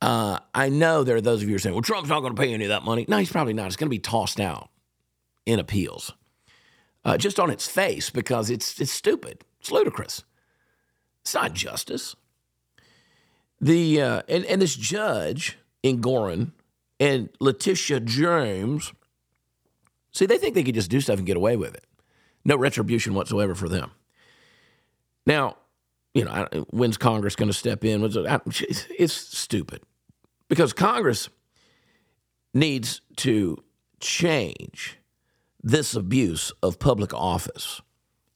Uh, 0.02 0.40
I 0.54 0.70
know 0.70 1.04
there 1.04 1.18
are 1.18 1.22
those 1.22 1.42
of 1.42 1.48
you 1.48 1.54
who 1.54 1.56
are 1.58 1.60
saying, 1.60 1.76
"Well, 1.76 1.82
Trump's 1.82 2.10
not 2.10 2.22
going 2.22 2.36
to 2.36 2.42
pay 2.42 2.54
any 2.54 2.66
of 2.66 2.70
that 2.70 2.84
money." 2.84 3.06
No, 3.08 3.18
he's 3.18 3.32
probably 3.32 3.54
not. 3.54 3.68
It's 3.68 3.76
going 3.76 3.88
to 3.88 3.96
be 3.96 4.00
tossed 4.00 4.40
out 4.40 4.70
in 5.46 5.60
appeals, 5.60 6.14
uh, 7.06 7.18
just 7.18 7.40
on 7.40 7.50
its 7.50 7.68
face 7.68 8.10
because 8.10 8.50
it's 8.50 8.80
it's 8.80 8.92
stupid. 8.92 9.44
It's 9.60 9.72
ludicrous. 9.72 10.24
It's 11.22 11.34
not 11.34 11.54
justice. 11.54 12.16
The 13.62 14.02
uh, 14.02 14.22
and, 14.28 14.46
and 14.46 14.62
this 14.62 14.76
judge 14.76 15.58
Engoron 15.84 16.52
and 17.00 17.30
Letitia 17.40 18.00
James, 18.00 18.94
see, 20.12 20.26
they 20.26 20.38
think 20.38 20.56
they 20.56 20.64
could 20.64 20.76
just 20.76 20.90
do 20.90 21.02
stuff 21.02 21.18
and 21.18 21.28
get 21.28 21.38
away 21.38 21.58
with 21.58 21.74
it. 21.74 21.86
No 22.46 22.58
retribution 22.58 23.14
whatsoever 23.14 23.56
for 23.56 23.70
them. 23.70 23.92
Now, 25.26 25.58
you 26.14 26.26
know, 26.26 26.48
when's 26.70 26.98
Congress 26.98 27.36
going 27.36 27.48
to 27.50 27.54
step 27.54 27.84
in? 27.84 28.04
It's 28.04 29.14
stupid 29.14 29.82
because 30.48 30.74
Congress 30.74 31.30
needs 32.54 33.02
to 33.18 33.64
change 34.00 35.00
this 35.62 35.96
abuse 35.96 36.52
of 36.62 36.78
public 36.78 37.14
office. 37.14 37.82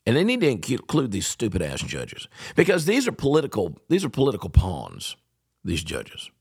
And 0.06 0.16
they 0.16 0.24
need 0.24 0.40
to 0.40 0.50
include 0.50 1.12
these 1.12 1.28
stupid 1.28 1.62
ass 1.62 1.82
judges 1.82 2.30
because 2.56 2.86
these 2.86 3.08
are 3.08 3.12
political 3.12 3.78
these 3.90 4.06
are 4.06 4.10
political 4.10 4.50
pawns, 4.50 5.18
these 5.66 5.84
judges. 5.84 6.32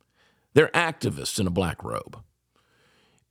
They're 0.56 0.68
activists 0.68 1.38
in 1.38 1.46
a 1.46 1.50
black 1.50 1.84
robe. 1.84 2.18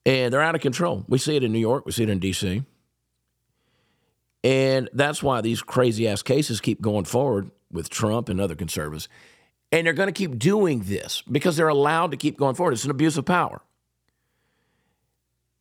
And 0.05 0.31
they're 0.31 0.43
out 0.43 0.53
of 0.53 0.61
control. 0.61 1.03
We 1.09 1.17
see 1.17 1.35
it 1.35 1.43
in 1.43 1.51
New 1.51 1.59
York, 1.59 1.83
we 1.83 1.91
see 1.91 2.03
it 2.03 2.09
in 2.09 2.19
DC. 2.19 2.63
And 4.43 4.91
that's 4.93 5.23
why 5.23 5.41
these 5.41 5.63
crazy 5.63 6.07
ass 6.07 6.21
cases 6.21 6.61
keep 6.61 6.81
going 6.81 7.05
forward 7.05 7.49
with 7.71 7.89
Trump 7.89 8.29
and 8.29 8.39
other 8.39 8.53
conservatives. 8.53 9.09
And 9.71 9.87
they're 9.87 9.93
going 9.93 10.05
to 10.05 10.13
keep 10.13 10.37
doing 10.37 10.81
this 10.81 11.23
because 11.23 11.57
they're 11.57 11.67
allowed 11.67 12.11
to 12.11 12.17
keep 12.17 12.37
going 12.37 12.53
forward. 12.53 12.73
It's 12.73 12.85
an 12.85 12.91
abuse 12.91 13.17
of 13.17 13.25
power. 13.25 13.63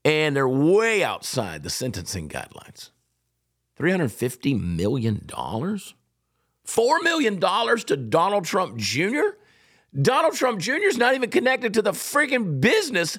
And 0.05 0.37
they're 0.37 0.47
way 0.47 1.03
outside 1.03 1.63
the 1.63 1.71
sentencing 1.71 2.29
guidelines. 2.29 2.91
$350 3.81 4.61
million? 4.61 5.23
$4 5.27 7.03
million 7.03 7.41
to 7.41 7.97
Donald 7.97 8.45
Trump 8.45 8.77
Jr.? 8.77 9.39
Donald 10.01 10.35
Trump 10.35 10.61
Jr. 10.61 10.73
is 10.85 10.97
not 10.97 11.15
even 11.15 11.31
connected 11.31 11.75
to 11.75 11.83
the 11.83 11.93
freaking 11.93 12.61
business 12.61 13.19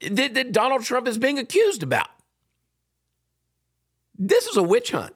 that, 0.00 0.34
that 0.34 0.52
Donald 0.52 0.84
Trump 0.84 1.08
is 1.08 1.18
being 1.18 1.38
accused 1.38 1.82
about. 1.82 2.08
This 4.16 4.46
is 4.46 4.56
a 4.56 4.62
witch 4.62 4.92
hunt. 4.92 5.14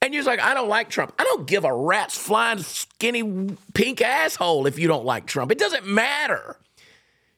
And 0.00 0.14
you're 0.14 0.22
like, 0.22 0.40
I 0.40 0.54
don't 0.54 0.68
like 0.68 0.90
Trump. 0.90 1.12
I 1.18 1.24
don't 1.24 1.46
give 1.46 1.64
a 1.64 1.74
rat's 1.74 2.16
flying 2.16 2.58
skinny 2.58 3.56
pink 3.74 4.00
asshole 4.00 4.66
if 4.66 4.78
you 4.78 4.86
don't 4.86 5.04
like 5.04 5.26
Trump. 5.26 5.50
It 5.50 5.58
doesn't 5.58 5.86
matter. 5.86 6.56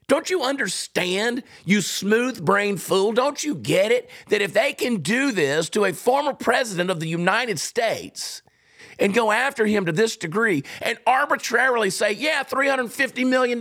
Don't 0.09 0.29
you 0.29 0.43
understand, 0.43 1.43
you 1.65 1.81
smooth 1.81 2.45
brain 2.45 2.77
fool? 2.77 3.13
Don't 3.13 3.43
you 3.43 3.55
get 3.55 3.93
it? 3.93 4.11
That 4.29 4.43
if 4.43 4.53
they 4.53 4.73
can 4.73 4.97
do 4.97 5.33
this 5.33 5.71
to 5.71 5.85
a 5.85 5.93
former 5.93 6.35
president 6.35 6.91
of 6.91 7.01
the 7.01 7.07
United 7.07 7.59
States 7.59 8.43
and 9.01 9.15
go 9.15 9.33
after 9.33 9.67
him 9.67 9.87
to 9.87 9.93
this 9.93 10.17
degree 10.17 10.63
and 10.83 10.99
arbitrarily 11.07 11.91
say, 11.91 12.13
yeah, 12.13 12.45
$350 12.45 13.27
million. 13.27 13.61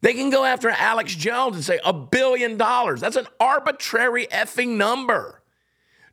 They 0.00 0.14
can 0.14 0.30
go 0.30 0.44
after 0.44 0.70
Alex 0.70 1.14
Jones 1.14 1.56
and 1.56 1.64
say 1.64 1.80
a 1.84 1.92
billion 1.92 2.56
dollars. 2.56 3.00
That's 3.00 3.16
an 3.16 3.26
arbitrary 3.40 4.26
effing 4.26 4.76
number. 4.76 5.42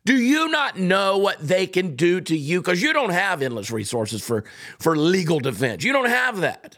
Do 0.04 0.16
you 0.16 0.48
not 0.48 0.78
know 0.78 1.18
what 1.18 1.40
they 1.40 1.66
can 1.66 1.96
do 1.96 2.20
to 2.20 2.36
you? 2.36 2.60
Because 2.60 2.80
you 2.80 2.92
don't 2.92 3.10
have 3.10 3.42
endless 3.42 3.72
resources 3.72 4.24
for, 4.24 4.44
for 4.78 4.96
legal 4.96 5.40
defense. 5.40 5.82
You 5.82 5.92
don't 5.92 6.08
have 6.08 6.40
that. 6.40 6.76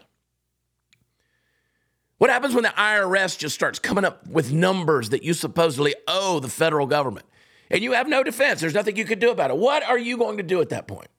What 2.17 2.29
happens 2.29 2.53
when 2.53 2.63
the 2.63 2.69
IRS 2.69 3.37
just 3.37 3.55
starts 3.55 3.79
coming 3.79 4.03
up 4.03 4.25
with 4.27 4.51
numbers 4.51 5.09
that 5.09 5.23
you 5.23 5.33
supposedly 5.33 5.95
owe 6.07 6.39
the 6.39 6.49
federal 6.49 6.85
government 6.85 7.25
and 7.69 7.83
you 7.83 7.91
have 7.93 8.07
no 8.07 8.23
defense? 8.23 8.61
There's 8.61 8.73
nothing 8.73 8.95
you 8.95 9.05
can 9.05 9.19
do 9.19 9.29
about 9.31 9.51
it. 9.51 9.57
What 9.57 9.83
are 9.83 9.97
you 9.97 10.17
going 10.17 10.37
to 10.37 10.43
do 10.43 10.61
at 10.61 10.69
that 10.69 10.87
point? 10.87 11.09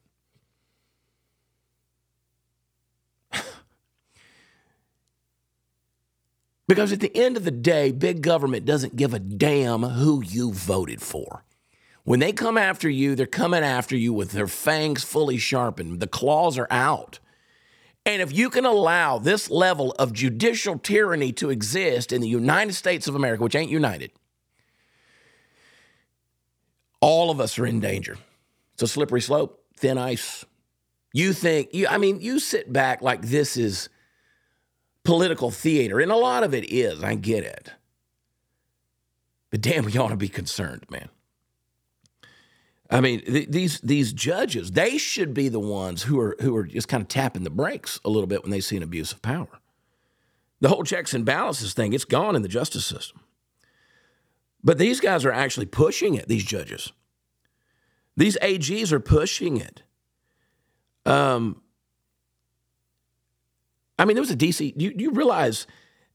because 6.67 6.91
at 6.91 6.99
the 6.99 7.15
end 7.15 7.37
of 7.37 7.45
the 7.45 7.51
day, 7.51 7.91
big 7.91 8.21
government 8.21 8.65
doesn't 8.65 8.95
give 8.95 9.13
a 9.13 9.19
damn 9.19 9.83
who 9.83 10.21
you 10.23 10.51
voted 10.51 11.01
for. 11.01 11.43
When 12.03 12.19
they 12.19 12.33
come 12.33 12.57
after 12.57 12.89
you, 12.89 13.15
they're 13.15 13.27
coming 13.27 13.63
after 13.63 13.95
you 13.95 14.11
with 14.11 14.31
their 14.31 14.47
fangs 14.47 15.03
fully 15.03 15.37
sharpened. 15.37 15.99
The 15.99 16.07
claws 16.07 16.57
are 16.57 16.67
out. 16.71 17.19
And 18.05 18.21
if 18.21 18.35
you 18.35 18.49
can 18.49 18.65
allow 18.65 19.19
this 19.19 19.51
level 19.51 19.91
of 19.99 20.11
judicial 20.11 20.79
tyranny 20.79 21.31
to 21.33 21.51
exist 21.51 22.11
in 22.11 22.21
the 22.21 22.27
United 22.27 22.73
States 22.73 23.07
of 23.07 23.13
America, 23.13 23.43
which 23.43 23.55
ain't 23.55 23.69
united, 23.69 24.11
all 27.01 27.31
of 27.31 27.41
us 27.41 27.59
are 27.59 27.65
in 27.65 27.79
danger. 27.79 28.17
It's 28.73 28.83
a 28.83 28.87
slippery 28.87 29.21
slope, 29.21 29.61
thin 29.75 29.97
ice. 29.97 30.45
You 31.13 31.33
think, 31.33 31.73
you, 31.73 31.87
I 31.87 31.97
mean, 31.97 32.21
you 32.21 32.39
sit 32.39 32.71
back 32.71 33.01
like 33.01 33.23
this 33.23 33.57
is 33.57 33.89
political 35.03 35.51
theater, 35.51 35.99
and 35.99 36.11
a 36.11 36.15
lot 36.15 36.43
of 36.43 36.53
it 36.53 36.71
is. 36.71 37.03
I 37.03 37.15
get 37.15 37.43
it. 37.43 37.71
But 39.49 39.61
damn, 39.61 39.83
we 39.83 39.97
ought 39.97 40.09
to 40.09 40.15
be 40.15 40.29
concerned, 40.29 40.85
man. 40.89 41.09
I 42.89 43.01
mean, 43.01 43.21
th- 43.21 43.49
these 43.49 43.79
these 43.81 44.13
judges, 44.13 44.71
they 44.71 44.97
should 44.97 45.33
be 45.33 45.49
the 45.49 45.59
ones 45.59 46.03
who 46.03 46.19
are 46.19 46.35
who 46.41 46.55
are 46.55 46.63
just 46.63 46.87
kind 46.87 47.01
of 47.01 47.07
tapping 47.07 47.43
the 47.43 47.49
brakes 47.49 47.99
a 48.03 48.09
little 48.09 48.27
bit 48.27 48.43
when 48.43 48.51
they 48.51 48.59
see 48.59 48.77
an 48.77 48.83
abuse 48.83 49.11
of 49.11 49.21
power. 49.21 49.59
The 50.59 50.69
whole 50.69 50.83
checks 50.83 51.13
and 51.13 51.25
balances 51.25 51.73
thing, 51.73 51.93
it's 51.93 52.05
gone 52.05 52.35
in 52.35 52.41
the 52.41 52.47
justice 52.47 52.85
system. 52.85 53.21
But 54.63 54.77
these 54.77 54.99
guys 54.99 55.25
are 55.25 55.31
actually 55.31 55.65
pushing 55.65 56.15
it, 56.15 56.27
these 56.27 56.43
judges. 56.43 56.91
These 58.15 58.37
AGs 58.37 58.91
are 58.91 58.99
pushing 58.99 59.57
it. 59.57 59.83
Um, 61.05 61.61
I 63.97 64.05
mean, 64.05 64.15
there 64.15 64.21
was 64.21 64.31
a 64.31 64.35
DC, 64.35 64.73
you, 64.75 64.93
you 64.95 65.11
realize 65.11 65.65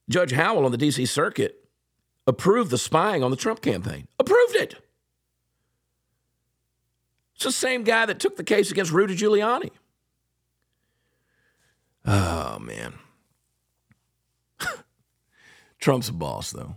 Judge 0.09 0.33
Howell 0.33 0.65
on 0.65 0.73
the 0.73 0.79
DC 0.79 1.09
circuit 1.09 1.65
approved 2.27 2.71
the 2.71 2.79
spying 2.79 3.23
on 3.23 3.31
the 3.31 3.37
Trump 3.37 3.63
campaign, 3.63 4.09
approved 4.19 4.57
it. 4.57 4.75
It's 7.35 7.45
the 7.45 7.53
same 7.53 7.85
guy 7.85 8.07
that 8.07 8.19
took 8.19 8.37
the 8.37 8.45
case 8.45 8.71
against 8.71 8.93
Rudy 8.93 9.17
Giuliani. 9.17 9.71
Oh, 12.05 12.59
man. 12.59 12.95
Trump's 15.79 16.09
a 16.09 16.13
boss, 16.13 16.53
though. 16.53 16.77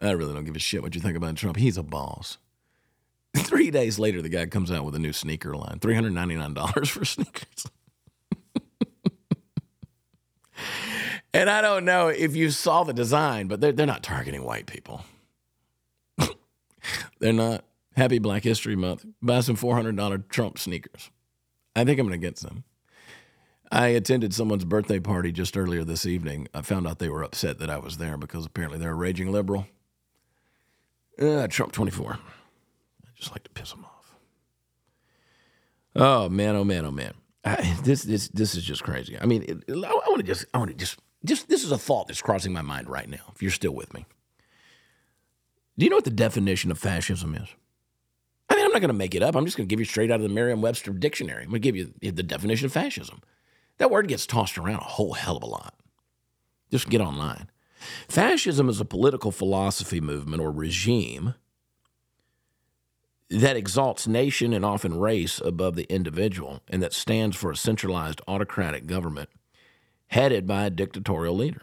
I 0.00 0.12
really 0.12 0.32
don't 0.32 0.44
give 0.44 0.56
a 0.56 0.60
shit 0.60 0.82
what 0.82 0.94
you 0.94 1.00
think 1.00 1.16
about 1.16 1.36
Trump. 1.36 1.56
He's 1.56 1.76
a 1.76 1.82
boss. 1.82 2.38
Three 3.36 3.70
days 3.70 3.98
later, 3.98 4.22
the 4.22 4.28
guy 4.28 4.46
comes 4.46 4.70
out 4.70 4.84
with 4.84 4.94
a 4.94 4.98
new 4.98 5.12
sneaker 5.12 5.54
line 5.54 5.78
$399 5.80 6.88
for 6.88 7.04
sneakers. 7.04 7.66
and 11.34 11.50
I 11.50 11.60
don't 11.60 11.84
know 11.84 12.08
if 12.08 12.34
you 12.34 12.50
saw 12.50 12.82
the 12.82 12.92
design, 12.92 13.46
but 13.46 13.60
they're, 13.60 13.72
they're 13.72 13.86
not 13.86 14.02
targeting 14.02 14.44
white 14.44 14.66
people. 14.66 15.04
they're 17.20 17.32
not. 17.32 17.64
Happy 17.96 18.18
Black 18.18 18.44
History 18.44 18.76
Month. 18.76 19.04
Buy 19.20 19.40
some 19.40 19.56
$400 19.56 20.28
Trump 20.28 20.58
sneakers. 20.58 21.10
I 21.76 21.84
think 21.84 21.98
I'm 22.00 22.06
going 22.06 22.18
to 22.18 22.26
get 22.26 22.38
some. 22.38 22.64
I 23.70 23.88
attended 23.88 24.34
someone's 24.34 24.64
birthday 24.64 24.98
party 24.98 25.30
just 25.30 25.56
earlier 25.56 25.84
this 25.84 26.06
evening. 26.06 26.48
I 26.54 26.62
found 26.62 26.88
out 26.88 26.98
they 26.98 27.08
were 27.08 27.22
upset 27.22 27.58
that 27.58 27.70
I 27.70 27.78
was 27.78 27.98
there 27.98 28.16
because 28.16 28.46
apparently 28.46 28.78
they're 28.78 28.92
a 28.92 28.94
raging 28.94 29.30
liberal. 29.30 29.66
Uh, 31.20 31.46
Trump 31.48 31.72
24. 31.72 32.14
I 32.14 32.18
just 33.14 33.30
like 33.32 33.44
to 33.44 33.50
piss 33.50 33.72
him 33.72 33.84
off. 33.84 34.16
Oh 35.94 36.28
man, 36.28 36.56
oh 36.56 36.64
man, 36.64 36.86
oh 36.86 36.90
man. 36.90 37.14
I, 37.44 37.78
this 37.82 38.02
this 38.02 38.28
this 38.28 38.54
is 38.54 38.64
just 38.64 38.82
crazy. 38.82 39.18
I 39.20 39.26
mean, 39.26 39.42
it, 39.42 39.64
I, 39.68 39.88
I 39.88 40.08
want 40.08 40.18
to 40.18 40.22
just 40.22 40.46
I 40.54 40.58
want 40.58 40.70
to 40.70 40.76
just 40.76 40.98
just 41.24 41.48
this 41.48 41.64
is 41.64 41.72
a 41.72 41.78
thought 41.78 42.06
that's 42.06 42.22
crossing 42.22 42.52
my 42.52 42.62
mind 42.62 42.88
right 42.88 43.08
now. 43.08 43.32
If 43.34 43.42
you're 43.42 43.50
still 43.50 43.72
with 43.72 43.92
me, 43.92 44.06
do 45.78 45.84
you 45.84 45.90
know 45.90 45.96
what 45.96 46.04
the 46.04 46.10
definition 46.10 46.70
of 46.70 46.78
fascism 46.78 47.34
is? 47.34 47.48
I 48.48 48.56
mean, 48.56 48.64
I'm 48.64 48.72
not 48.72 48.80
going 48.80 48.88
to 48.88 48.94
make 48.94 49.14
it 49.14 49.22
up. 49.22 49.36
I'm 49.36 49.44
just 49.44 49.56
going 49.56 49.68
to 49.68 49.72
give 49.72 49.78
you 49.78 49.86
straight 49.86 50.10
out 50.10 50.16
of 50.16 50.22
the 50.22 50.34
Merriam-Webster 50.34 50.92
dictionary. 50.92 51.44
I'm 51.44 51.50
going 51.50 51.62
to 51.62 51.72
give 51.72 51.76
you 51.76 51.92
the 52.02 52.22
definition 52.22 52.66
of 52.66 52.72
fascism. 52.72 53.20
That 53.78 53.92
word 53.92 54.08
gets 54.08 54.26
tossed 54.26 54.58
around 54.58 54.80
a 54.80 54.84
whole 54.84 55.14
hell 55.14 55.36
of 55.36 55.44
a 55.44 55.46
lot. 55.46 55.74
Just 56.70 56.90
get 56.90 57.00
online. 57.00 57.48
Fascism 58.08 58.68
is 58.68 58.80
a 58.80 58.84
political 58.84 59.30
philosophy 59.30 60.00
movement 60.00 60.42
or 60.42 60.50
regime 60.50 61.34
that 63.30 63.56
exalts 63.56 64.08
nation 64.08 64.52
and 64.52 64.64
often 64.64 64.98
race 64.98 65.40
above 65.44 65.76
the 65.76 65.90
individual 65.92 66.60
and 66.68 66.82
that 66.82 66.92
stands 66.92 67.36
for 67.36 67.50
a 67.50 67.56
centralized 67.56 68.20
autocratic 68.26 68.86
government 68.86 69.28
headed 70.08 70.46
by 70.46 70.64
a 70.64 70.70
dictatorial 70.70 71.36
leader, 71.36 71.62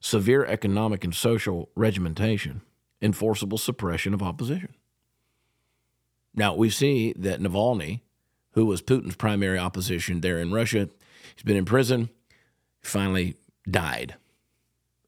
severe 0.00 0.44
economic 0.44 1.02
and 1.02 1.14
social 1.14 1.68
regimentation, 1.74 2.62
enforceable 3.02 3.58
suppression 3.58 4.14
of 4.14 4.22
opposition. 4.22 4.72
Now, 6.34 6.54
we 6.54 6.70
see 6.70 7.12
that 7.16 7.40
Navalny, 7.40 8.00
who 8.52 8.66
was 8.66 8.82
Putin's 8.82 9.16
primary 9.16 9.58
opposition 9.58 10.20
there 10.20 10.38
in 10.38 10.52
Russia, 10.52 10.88
he's 11.34 11.42
been 11.44 11.56
in 11.56 11.64
prison, 11.64 12.10
finally 12.80 13.34
died. 13.68 14.14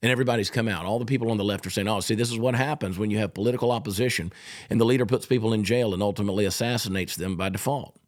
And 0.06 0.12
everybody's 0.12 0.50
come 0.50 0.68
out. 0.68 0.86
All 0.86 1.00
the 1.00 1.04
people 1.04 1.32
on 1.32 1.36
the 1.36 1.42
left 1.42 1.66
are 1.66 1.70
saying, 1.70 1.88
oh, 1.88 1.98
see, 1.98 2.14
this 2.14 2.30
is 2.30 2.38
what 2.38 2.54
happens 2.54 2.96
when 2.96 3.10
you 3.10 3.18
have 3.18 3.34
political 3.34 3.72
opposition 3.72 4.32
and 4.70 4.80
the 4.80 4.84
leader 4.84 5.04
puts 5.04 5.26
people 5.26 5.52
in 5.52 5.64
jail 5.64 5.92
and 5.92 6.00
ultimately 6.00 6.44
assassinates 6.44 7.16
them 7.16 7.34
by 7.34 7.48
default. 7.48 7.98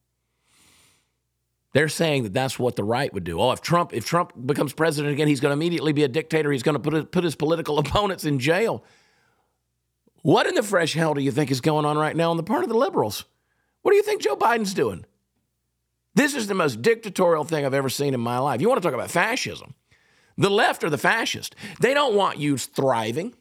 They're 1.73 1.89
saying 1.89 2.23
that 2.23 2.33
that's 2.33 2.57
what 2.57 2.77
the 2.77 2.85
right 2.85 3.13
would 3.13 3.25
do. 3.25 3.41
Oh, 3.41 3.51
if 3.51 3.63
Trump 3.63 3.93
if 3.93 4.07
Trump 4.07 4.33
becomes 4.47 4.73
president 4.73 5.13
again, 5.13 5.27
he's 5.27 5.41
going 5.41 5.51
to 5.51 5.55
immediately 5.55 5.93
be 5.93 6.05
a 6.05 6.09
dictator. 6.09 6.53
He's 6.53 6.63
going 6.63 6.81
to 6.81 6.91
put 6.91 7.11
put 7.11 7.25
his 7.25 7.35
political 7.35 7.79
opponents 7.81 8.25
in 8.25 8.39
jail. 8.39 8.85
What 10.23 10.47
in 10.47 10.55
the 10.55 10.63
fresh 10.63 10.93
hell 10.93 11.15
do 11.15 11.21
you 11.21 11.33
think 11.33 11.51
is 11.51 11.61
going 11.61 11.85
on 11.85 11.99
right 11.99 12.15
now 12.15 12.31
on 12.31 12.37
the 12.37 12.45
part 12.45 12.63
of 12.63 12.69
the 12.69 12.79
liberals? 12.79 13.25
What 13.83 13.91
do 13.91 13.97
you 13.97 14.05
think 14.05 14.23
Joe 14.23 14.37
Biden's 14.37 14.73
doing? 14.73 15.05
This 16.15 16.37
is 16.37 16.47
the 16.47 16.55
most 16.55 16.81
dictatorial 16.81 17.43
thing 17.43 17.67
I've 17.67 17.75
ever 17.75 17.89
seen 17.89 18.15
in 18.15 18.21
my 18.21 18.39
life. 18.39 18.61
You 18.61 18.69
want 18.69 18.81
to 18.81 18.87
talk 18.87 18.95
about 18.95 19.11
fascism? 19.11 19.75
The 20.39 20.49
left 20.49 20.85
are 20.85 20.91
the 20.91 20.97
fascist. 20.97 21.55
They 21.81 21.93
don't 21.93 22.15
want 22.15 22.39
you 22.39 22.57
thriving. 22.57 23.35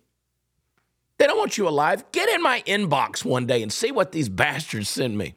They 1.19 1.27
don't 1.27 1.37
want 1.37 1.57
you 1.57 1.67
alive. 1.67 2.03
Get 2.11 2.27
in 2.29 2.41
my 2.41 2.63
inbox 2.67 3.23
one 3.23 3.45
day 3.45 3.63
and 3.63 3.71
see 3.71 3.91
what 3.91 4.11
these 4.11 4.29
bastards 4.29 4.89
send 4.89 5.17
me. 5.17 5.35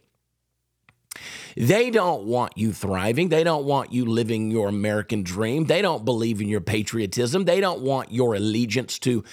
They 1.56 1.90
don't 1.90 2.24
want 2.24 2.56
you 2.56 2.72
thriving. 2.72 3.28
They 3.28 3.44
don't 3.44 3.64
want 3.64 3.92
you 3.92 4.06
living 4.06 4.50
your 4.50 4.68
American 4.68 5.22
dream. 5.22 5.66
They 5.66 5.82
don't 5.82 6.04
believe 6.04 6.40
in 6.40 6.48
your 6.48 6.60
patriotism. 6.60 7.44
They 7.44 7.60
don't 7.60 7.80
want 7.80 8.12
your 8.12 8.34
allegiance 8.34 8.98
to, 9.00 9.24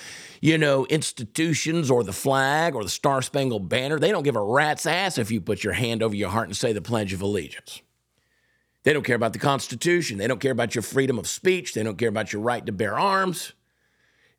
you 0.41 0.57
know, 0.57 0.85
institutions 0.87 1.91
or 1.91 2.03
the 2.03 2.13
flag 2.13 2.75
or 2.75 2.83
the 2.83 2.89
Star 2.89 3.21
Spangled 3.21 3.69
Banner. 3.69 3.99
They 3.99 4.11
don't 4.11 4.23
give 4.23 4.35
a 4.35 4.43
rat's 4.43 4.85
ass 4.85 5.17
if 5.17 5.31
you 5.31 5.39
put 5.39 5.63
your 5.63 5.73
hand 5.73 6.01
over 6.03 6.15
your 6.15 6.29
heart 6.29 6.47
and 6.47 6.57
say 6.57 6.73
the 6.73 6.81
Pledge 6.81 7.13
of 7.13 7.21
Allegiance. 7.21 7.81
They 8.87 8.93
don't 8.93 9.03
care 9.03 9.17
about 9.17 9.33
the 9.33 9.39
Constitution. 9.39 10.17
They 10.17 10.27
don't 10.27 10.39
care 10.39 10.53
about 10.53 10.73
your 10.73 10.81
freedom 10.81 11.19
of 11.19 11.27
speech. 11.27 11.73
They 11.73 11.83
don't 11.83 11.97
care 11.97 12.07
about 12.07 12.31
your 12.31 12.41
right 12.41 12.65
to 12.65 12.71
bear 12.71 12.97
arms. 12.97 13.51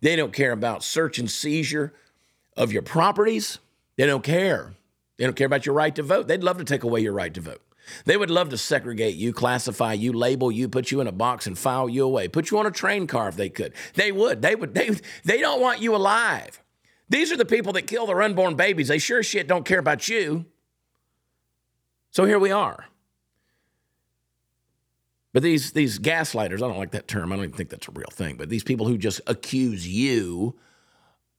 They 0.01 0.17
don't 0.17 0.33
care 0.33 0.53
about 0.53 0.83
search 0.83 1.19
and 1.19 1.31
seizure 1.31 1.93
of 2.57 2.73
your 2.73 2.81
properties. 2.81 3.59
They 3.99 4.07
don't 4.07 4.25
care. 4.25 4.73
They 5.19 5.25
don't 5.25 5.37
care 5.37 5.47
about 5.47 5.67
your 5.67 5.75
right 5.75 5.95
to 5.95 6.03
vote. 6.03 6.29
They'd 6.29 6.43
love 6.43 6.57
to 6.57 6.65
take 6.65 6.83
away 6.83 7.01
your 7.01 7.13
right 7.13 7.35
to 7.35 7.43
vote. 7.43 7.61
They 8.07 8.17
would 8.17 8.31
love 8.31 8.49
to 8.49 8.57
segregate 8.57 9.17
you, 9.17 9.35
classify 9.35 9.93
you, 9.93 10.15
label 10.15 10.51
you, 10.51 10.67
put 10.67 10.91
you 10.91 11.03
in 11.03 11.07
a 11.07 11.13
box 11.13 11.47
and 11.47 11.59
file 11.59 11.87
you 11.87 12.07
away, 12.07 12.27
put 12.27 12.51
you 12.51 12.59
on 12.59 12.65
a 12.65 12.71
train 12.71 13.07
car 13.07 13.29
if 13.29 13.37
they 13.37 13.51
could. 13.51 13.75
They 13.97 14.13
would. 14.13 14.41
They 14.41 14.55
would. 14.55 14.73
They, 14.73 14.93
they 15.27 15.43
don't 15.43 15.61
want 15.61 15.83
you 15.83 15.95
alive. 15.95 16.59
These 17.11 17.31
are 17.33 17.37
the 17.37 17.45
people 17.45 17.75
that 17.75 17.87
kill 17.87 18.07
their 18.07 18.23
unborn 18.23 18.55
babies. 18.55 18.89
They 18.89 18.99
sure 18.99 19.23
shit 19.23 19.47
don't 19.47 19.67
care 19.67 19.79
about 19.79 20.09
you. 20.09 20.47
So 22.13 22.25
here 22.25 22.39
we 22.39 22.51
are. 22.51 22.87
But 25.33 25.43
these 25.43 25.73
these 25.73 25.99
gaslighters, 25.99 26.57
I 26.57 26.69
don't 26.69 26.79
like 26.79 26.93
that 26.93 27.09
term. 27.09 27.33
I 27.33 27.37
don't 27.37 27.45
even 27.47 27.57
think 27.57 27.71
that's 27.71 27.89
a 27.89 27.93
real 27.93 28.11
thing. 28.11 28.37
But 28.37 28.49
these 28.49 28.65
people 28.65 28.87
who 28.87 28.97
just 28.99 29.21
accuse 29.27 29.87
you 29.87 30.57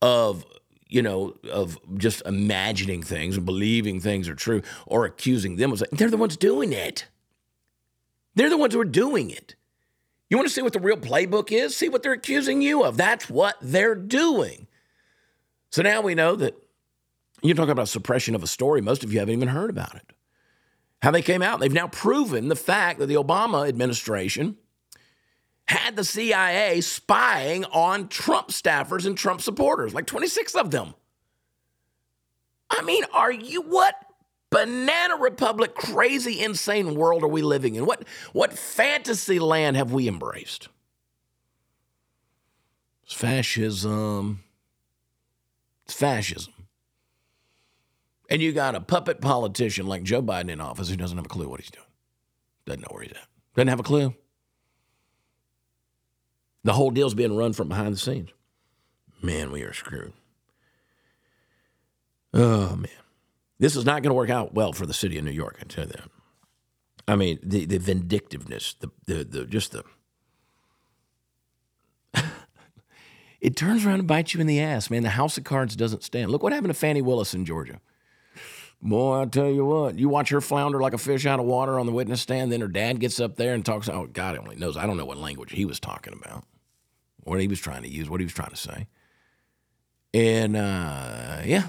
of 0.02 0.46
you 0.90 1.04
know, 1.04 1.36
of 1.52 1.78
just 1.98 2.24
imagining 2.26 3.04
things 3.04 3.38
and 3.38 3.46
believing 3.46 4.00
things 4.00 4.28
are 4.28 4.36
true 4.36 4.64
or 4.88 5.06
accusing 5.06 5.56
them 5.56 5.72
of 5.72 5.84
they're 5.92 6.10
the 6.10 6.18
ones 6.18 6.36
doing 6.36 6.74
it. 6.74 7.08
They're 8.36 8.50
the 8.50 8.58
ones 8.58 8.74
who 8.74 8.82
are 8.82 8.86
doing 8.86 9.30
it. 9.30 9.56
You 10.30 10.38
want 10.38 10.48
to 10.48 10.54
see 10.54 10.62
what 10.62 10.74
the 10.74 10.80
real 10.80 10.98
playbook 10.98 11.52
is? 11.52 11.76
See 11.76 11.90
what 11.90 12.04
they're 12.04 12.14
accusing 12.14 12.62
you 12.62 12.84
of. 12.84 12.98
That's 12.98 13.30
what 13.30 13.56
they're 13.62 13.96
doing. 13.96 14.68
So 15.72 15.84
now 15.84 16.02
we 16.02 16.16
know 16.16 16.36
that 16.36 16.56
you're 17.42 17.56
talking 17.56 17.72
about 17.72 17.88
suppression 17.88 18.36
of 18.36 18.44
a 18.44 18.48
story. 18.48 18.82
Most 18.82 19.04
of 19.04 19.14
you 19.14 19.20
haven't 19.20 19.36
even 19.36 19.48
heard 19.48 19.70
about 19.70 19.96
it. 19.96 20.12
How 21.02 21.12
they 21.12 21.22
came 21.22 21.42
out. 21.42 21.60
They've 21.60 21.72
now 21.72 21.88
proven 21.88 22.50
the 22.50 22.56
fact 22.56 23.00
that 23.00 23.06
the 23.08 23.16
Obama 23.16 23.68
administration 23.68 24.58
had 25.66 25.96
the 25.96 26.04
CIA 26.04 26.82
spying 26.82 27.64
on 27.66 28.08
Trump 28.10 28.50
staffers 28.50 29.06
and 29.06 29.18
Trump 29.18 29.40
supporters, 29.42 29.94
like 29.94 30.08
26 30.08 30.56
of 30.56 30.72
them. 30.72 30.96
I 32.70 32.82
mean, 32.82 33.04
are 33.14 33.32
you 33.32 33.62
what 33.62 33.96
banana 34.50 35.16
republic 35.18 35.76
crazy 35.76 36.40
insane 36.40 36.96
world 36.96 37.24
are 37.24 37.28
we 37.28 37.42
living 37.42 37.76
in? 37.76 37.86
What 37.86 38.08
what 38.34 38.58
fantasy 38.58 39.40
land 39.40 39.78
have 39.78 39.92
we 39.92 40.08
embraced? 40.08 40.70
It's 43.04 43.14
fascism. 43.14 44.44
It's 45.86 45.94
fascism. 45.94 46.54
And 48.30 48.42
you 48.42 48.52
got 48.52 48.76
a 48.76 48.82
puppet 48.82 49.22
politician 49.22 49.88
like 49.88 50.04
Joe 50.04 50.22
Biden 50.22 50.50
in 50.50 50.62
office 50.62 50.90
who 50.90 50.96
doesn't 50.96 51.18
have 51.18 51.26
a 51.26 51.30
clue 51.30 51.50
what 51.50 51.60
he's 51.60 51.72
doing. 51.72 51.86
Doesn't 52.66 52.82
know 52.82 52.90
where 52.92 53.04
he's 53.04 53.12
at. 53.12 53.28
Doesn't 53.56 53.70
have 53.70 53.80
a 53.80 53.84
clue. 53.84 54.14
The 56.64 56.74
whole 56.74 56.92
deal's 56.92 57.16
being 57.16 57.36
run 57.36 57.54
from 57.54 57.70
behind 57.70 57.94
the 57.94 58.00
scenes. 58.00 58.30
Man, 59.22 59.52
we 59.52 59.64
are 59.64 59.74
screwed. 59.74 60.14
Oh, 62.34 62.76
man. 62.76 62.88
This 63.58 63.76
is 63.76 63.86
not 63.86 64.04
going 64.04 64.12
to 64.12 64.16
work 64.16 64.30
out 64.30 64.54
well 64.54 64.72
for 64.72 64.86
the 64.86 64.94
city 64.94 65.18
of 65.18 65.26
New 65.26 65.32
York, 65.32 65.58
I 65.60 65.66
tell 65.66 65.86
you 65.86 65.92
that. 65.92 66.10
I 67.08 67.16
mean, 67.16 67.40
the, 67.42 67.66
the 67.66 67.80
vindictiveness, 67.80 68.76
the, 68.80 68.92
the, 69.06 69.24
the 69.24 69.46
just 69.46 69.72
the. 69.72 69.84
it 73.42 73.56
turns 73.56 73.86
around 73.86 74.00
and 74.00 74.08
bites 74.08 74.34
you 74.34 74.42
in 74.42 74.48
the 74.48 74.60
ass, 74.60 74.92
man. 74.92 75.02
The 75.04 75.10
house 75.10 75.38
of 75.38 75.44
cards 75.44 75.76
doesn't 75.76 76.04
stand. 76.04 76.30
Look 76.30 76.44
what 76.44 76.54
happened 76.54 76.74
to 76.74 76.80
Fani 76.80 77.02
Willis 77.02 77.34
in 77.34 77.46
Georgia. 77.46 77.82
Boy, 78.82 79.22
I 79.22 79.26
tell 79.26 79.50
you 79.50 79.66
what, 79.66 80.00
you 80.00 80.08
watch 80.08 80.30
her 80.30 80.40
flounder 80.40 80.80
like 80.80 80.94
a 80.94 80.98
fish 80.98 81.26
out 81.26 81.40
of 81.40 81.46
water 81.46 81.78
on 81.80 81.86
the 81.86 81.92
witness 81.92 82.22
stand. 82.22 82.52
Then 82.52 82.62
her 82.62 82.68
dad 82.68 83.00
gets 83.00 83.20
up 83.20 83.36
there 83.36 83.54
and 83.54 83.66
talks. 83.66 83.90
Oh, 83.90 84.08
God 84.08 84.38
only 84.38 84.56
knows. 84.56 84.78
I 84.78 84.86
don't 84.86 84.96
know 84.96 85.06
what 85.06 85.18
language 85.18 85.52
he 85.52 85.66
was 85.66 85.80
talking 85.80 86.14
about, 86.14 86.46
what 87.24 87.42
he 87.42 87.48
was 87.48 87.60
trying 87.60 87.84
to 87.84 87.90
use, 87.90 88.10
what 88.10 88.22
he 88.22 88.26
was 88.26 88.34
trying 88.34 88.52
to 88.52 88.56
say. 88.56 88.88
And 90.14 90.56
uh, 90.56 91.42
yeah. 91.44 91.64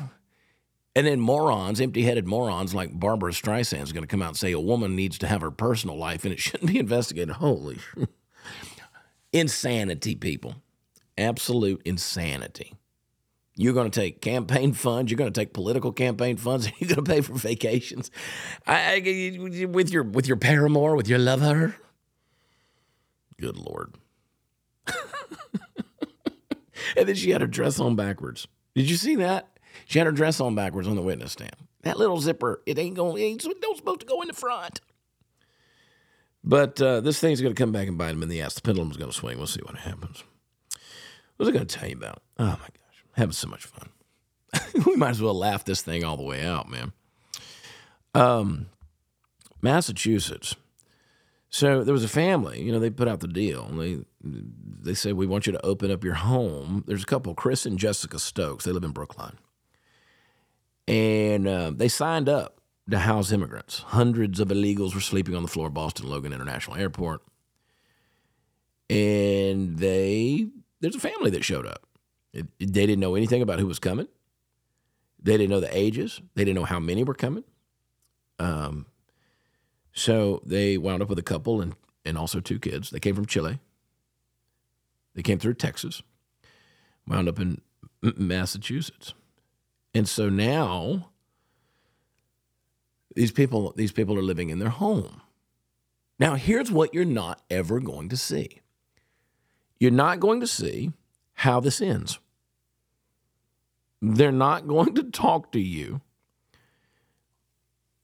And 0.94 1.06
then 1.06 1.20
morons, 1.20 1.80
empty 1.80 2.02
headed 2.02 2.26
morons 2.26 2.74
like 2.74 2.98
Barbra 2.98 3.32
Streisand 3.32 3.82
is 3.82 3.92
going 3.92 4.02
to 4.02 4.08
come 4.08 4.22
out 4.22 4.28
and 4.28 4.36
say 4.36 4.52
a 4.52 4.60
woman 4.60 4.96
needs 4.96 5.18
to 5.18 5.26
have 5.26 5.40
her 5.40 5.50
personal 5.50 5.96
life 5.96 6.24
and 6.24 6.32
it 6.32 6.38
shouldn't 6.40 6.70
be 6.70 6.78
investigated. 6.78 7.36
Holy 7.36 7.78
insanity, 9.32 10.14
people. 10.14 10.56
Absolute 11.16 11.82
insanity. 11.84 12.74
You're 13.60 13.74
going 13.74 13.90
to 13.90 14.00
take 14.00 14.22
campaign 14.22 14.72
funds. 14.72 15.10
You're 15.10 15.18
going 15.18 15.30
to 15.30 15.38
take 15.38 15.52
political 15.52 15.92
campaign 15.92 16.38
funds. 16.38 16.64
And 16.70 16.74
you're 16.80 16.96
going 16.96 17.04
to 17.04 17.12
pay 17.12 17.20
for 17.20 17.34
vacations. 17.34 18.10
I, 18.66 18.94
I, 18.94 19.38
with 19.66 19.90
your 19.90 20.02
with 20.02 20.26
your 20.26 20.38
paramour, 20.38 20.96
with 20.96 21.08
your 21.08 21.18
lover. 21.18 21.76
Good 23.38 23.58
lord. 23.58 23.96
and 26.96 27.06
then 27.06 27.14
she 27.14 27.32
had 27.32 27.42
her 27.42 27.46
dress 27.46 27.78
on 27.78 27.96
backwards. 27.96 28.48
Did 28.74 28.88
you 28.88 28.96
see 28.96 29.16
that? 29.16 29.58
She 29.84 29.98
had 29.98 30.06
her 30.06 30.12
dress 30.12 30.40
on 30.40 30.54
backwards 30.54 30.88
on 30.88 30.96
the 30.96 31.02
witness 31.02 31.32
stand. 31.32 31.56
That 31.82 31.98
little 31.98 32.18
zipper, 32.18 32.62
it 32.64 32.78
ain't 32.78 32.96
going. 32.96 33.22
It 33.22 33.26
ain't 33.26 33.42
supposed 33.42 34.00
to 34.00 34.06
go 34.06 34.22
in 34.22 34.28
the 34.28 34.34
front. 34.34 34.80
But 36.42 36.80
uh, 36.80 37.02
this 37.02 37.20
thing's 37.20 37.42
going 37.42 37.54
to 37.54 37.62
come 37.62 37.72
back 37.72 37.88
and 37.88 37.98
bite 37.98 38.12
him 38.12 38.22
in 38.22 38.30
the 38.30 38.40
ass. 38.40 38.54
The 38.54 38.62
pendulum's 38.62 38.96
going 38.96 39.10
to 39.10 39.16
swing. 39.16 39.36
We'll 39.36 39.46
see 39.46 39.60
what 39.60 39.76
happens. 39.76 40.24
What 41.36 41.44
was 41.44 41.48
I 41.50 41.52
going 41.52 41.66
to 41.66 41.78
tell 41.78 41.90
you 41.90 41.96
about? 41.96 42.22
Oh 42.38 42.44
my 42.44 42.52
God 42.52 42.80
having 43.12 43.32
so 43.32 43.48
much 43.48 43.64
fun. 43.64 43.88
we 44.86 44.96
might 44.96 45.10
as 45.10 45.22
well 45.22 45.34
laugh 45.34 45.64
this 45.64 45.82
thing 45.82 46.04
all 46.04 46.16
the 46.16 46.22
way 46.22 46.44
out, 46.44 46.68
man. 46.68 46.92
Um, 48.14 48.66
Massachusetts. 49.62 50.56
So 51.50 51.82
there 51.82 51.92
was 51.92 52.04
a 52.04 52.08
family, 52.08 52.62
you 52.62 52.70
know, 52.70 52.78
they 52.78 52.90
put 52.90 53.08
out 53.08 53.20
the 53.20 53.28
deal. 53.28 53.64
They 53.72 53.98
they 54.22 54.94
said 54.94 55.14
we 55.14 55.26
want 55.26 55.46
you 55.46 55.52
to 55.52 55.66
open 55.66 55.90
up 55.90 56.04
your 56.04 56.14
home. 56.14 56.84
There's 56.86 57.02
a 57.02 57.06
couple, 57.06 57.34
Chris 57.34 57.66
and 57.66 57.76
Jessica 57.76 58.20
Stokes. 58.20 58.64
They 58.64 58.70
live 58.70 58.84
in 58.84 58.92
Brookline, 58.92 59.36
and 60.86 61.48
uh, 61.48 61.72
they 61.74 61.88
signed 61.88 62.28
up 62.28 62.60
to 62.88 63.00
house 63.00 63.32
immigrants. 63.32 63.80
Hundreds 63.80 64.38
of 64.38 64.48
illegals 64.48 64.94
were 64.94 65.00
sleeping 65.00 65.34
on 65.34 65.42
the 65.42 65.48
floor 65.48 65.66
of 65.66 65.74
Boston 65.74 66.08
Logan 66.08 66.32
International 66.32 66.76
Airport, 66.76 67.22
and 68.88 69.76
they 69.78 70.46
there's 70.80 70.94
a 70.94 71.00
family 71.00 71.30
that 71.30 71.44
showed 71.44 71.66
up. 71.66 71.84
They 72.32 72.44
didn't 72.58 73.00
know 73.00 73.14
anything 73.14 73.42
about 73.42 73.58
who 73.58 73.66
was 73.66 73.78
coming. 73.78 74.08
They 75.22 75.36
didn't 75.36 75.50
know 75.50 75.60
the 75.60 75.76
ages. 75.76 76.20
They 76.34 76.44
didn't 76.44 76.56
know 76.56 76.64
how 76.64 76.80
many 76.80 77.04
were 77.04 77.14
coming. 77.14 77.44
Um, 78.38 78.86
so 79.92 80.40
they 80.44 80.78
wound 80.78 81.02
up 81.02 81.08
with 81.08 81.18
a 81.18 81.22
couple 81.22 81.60
and, 81.60 81.74
and 82.04 82.16
also 82.16 82.40
two 82.40 82.58
kids. 82.58 82.90
They 82.90 83.00
came 83.00 83.14
from 83.14 83.26
Chile. 83.26 83.58
They 85.14 85.22
came 85.22 85.38
through 85.38 85.54
Texas, 85.54 86.02
wound 87.06 87.28
up 87.28 87.40
in 87.40 87.60
Massachusetts. 88.02 89.12
And 89.92 90.08
so 90.08 90.28
now 90.28 91.10
these 93.14 93.32
people 93.32 93.72
these 93.76 93.92
people 93.92 94.16
are 94.16 94.22
living 94.22 94.50
in 94.50 94.60
their 94.60 94.68
home. 94.68 95.20
Now 96.18 96.36
here's 96.36 96.70
what 96.70 96.94
you're 96.94 97.04
not 97.04 97.42
ever 97.50 97.80
going 97.80 98.08
to 98.10 98.16
see. 98.16 98.60
You're 99.78 99.90
not 99.90 100.20
going 100.20 100.40
to 100.40 100.46
see 100.46 100.92
how 101.40 101.60
this 101.60 101.80
ends. 101.80 102.18
They're 104.02 104.32
not 104.32 104.66
going 104.66 104.94
to 104.94 105.04
talk 105.04 105.52
to 105.52 105.60
you. 105.60 106.00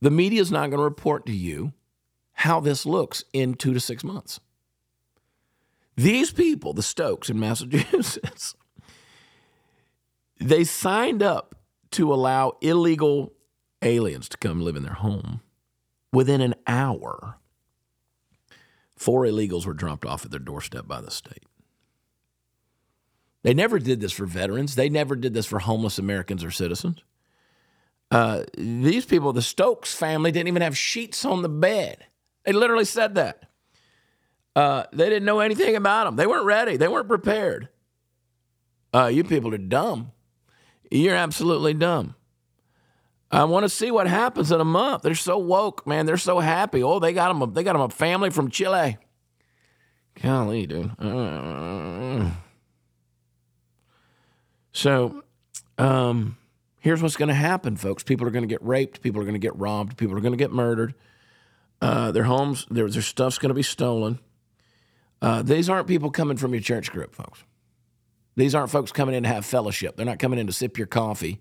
The 0.01 0.11
media 0.11 0.41
is 0.41 0.51
not 0.51 0.71
going 0.71 0.79
to 0.79 0.85
report 0.85 1.27
to 1.27 1.33
you 1.33 1.73
how 2.33 2.61
this 2.61 2.85
looks 2.85 3.25
in 3.33 3.55
two 3.55 3.73
to 3.73 3.81
six 3.81 4.05
months. 4.05 4.41
These 5.97 6.31
people, 6.33 6.75
the 6.75 6.83
Stokes 6.83 7.31
in 7.31 7.41
Massachusetts, 7.41 8.55
they 10.41 10.65
signed 10.65 11.23
up 11.23 11.55
to 11.93 12.13
allow 12.13 12.59
illegal 12.61 13.33
aliens 13.81 14.29
to 14.29 14.37
come 14.37 14.61
live 14.61 14.77
in 14.77 14.83
their 14.83 14.93
home. 14.93 15.41
Within 16.13 16.41
an 16.41 16.55
hour, 16.67 17.39
Four 18.97 19.25
illegals 19.25 19.67
were 19.67 19.75
dropped 19.75 20.07
off 20.07 20.25
at 20.25 20.31
their 20.31 20.41
doorstep 20.41 20.87
by 20.87 21.03
the 21.03 21.11
state. 21.11 21.45
They 23.47 23.55
never 23.55 23.79
did 23.79 24.01
this 24.01 24.11
for 24.11 24.27
veterans. 24.27 24.75
They 24.75 24.89
never 24.89 25.15
did 25.15 25.33
this 25.33 25.47
for 25.47 25.61
homeless 25.61 26.01
Americans 26.01 26.43
or 26.43 26.51
citizens. 26.51 27.05
Uh, 28.11 28.43
these 28.59 29.07
people, 29.07 29.33
the 29.33 29.41
Stokes 29.41 29.95
family, 29.95 30.33
didn't 30.33 30.49
even 30.49 30.63
have 30.63 30.77
sheets 30.77 31.25
on 31.25 31.43
the 31.43 31.49
bed. 31.49 32.07
They 32.45 32.51
literally 32.51 32.85
said 32.85 33.15
that. 33.15 33.45
Uh, 34.57 34.87
they 34.93 35.09
didn't 35.09 35.27
know 35.27 35.39
anything 35.39 35.77
about 35.77 36.07
them. 36.07 36.17
They 36.17 36.27
weren't 36.27 36.45
ready. 36.45 36.77
They 36.77 36.89
weren't 36.89 37.07
prepared. 37.07 37.69
Uh, 38.93 39.07
you 39.07 39.23
people 39.23 39.55
are 39.55 39.59
dumb. 39.59 40.11
You're 40.91 41.15
absolutely 41.15 41.75
dumb. 41.75 42.17
I 43.31 43.45
want 43.45 43.63
to 43.63 43.69
see 43.69 43.93
what 43.93 44.09
happens 44.09 44.51
in 44.51 44.61
a 44.61 44.65
month. 44.65 45.03
They're 45.03 45.15
so 45.15 45.39
woke, 45.39 45.87
man. 45.87 46.07
They're 46.07 46.17
so 46.17 46.41
happy. 46.41 46.83
Oh, 46.83 46.99
they 46.99 47.13
got 47.13 47.29
them. 47.29 47.43
A, 47.43 47.47
they 47.47 47.63
got 47.63 47.75
them 47.75 47.83
a 47.83 47.91
family 47.91 48.31
from 48.31 48.51
Chile. 48.51 48.99
Golly, 50.21 50.67
dude. 50.67 50.91
Uh, 50.99 52.31
so, 54.77 55.23
um, 55.79 56.37
here's 56.81 57.03
what's 57.03 57.17
going 57.17 57.31
to 57.31 57.35
happen, 57.35 57.77
folks. 57.77 58.03
People 58.03 58.27
are 58.27 58.31
going 58.31 58.43
to 58.43 58.47
get 58.49 58.63
raped. 58.63 59.01
People 59.01 59.23
are 59.23 59.25
going 59.25 59.33
to 59.33 59.39
get 59.39 59.57
robbed. 59.57 59.97
People 59.97 60.15
are 60.19 60.21
going 60.21 60.35
to 60.35 60.37
get 60.37 60.53
murdered. 60.53 60.95
Uh, 61.81 62.13
their 62.13 62.25
homes, 62.25 62.67
their, 62.71 62.87
their 62.87 63.01
stuff's 63.01 63.39
going 63.39 63.49
to 63.49 63.55
be 63.55 63.63
stolen. 63.63 64.19
Uh, 65.23 65.41
these 65.41 65.71
aren't 65.71 65.89
people 65.89 66.11
coming 66.11 66.37
from 66.37 66.53
your 66.53 66.61
church 66.61 66.93
group, 66.93 67.15
folks. 67.15 67.43
These 68.37 68.55
aren't 68.55 68.69
folks 68.69 68.93
coming 68.93 69.15
in 69.15 69.23
to 69.23 69.31
have 69.31 69.47
fellowship. 69.47 69.97
They're 69.97 70.05
not 70.05 70.19
coming 70.19 70.39
in 70.39 70.47
to 70.47 70.53
sip 70.53 70.77
your 70.77 70.87
coffee 70.87 71.41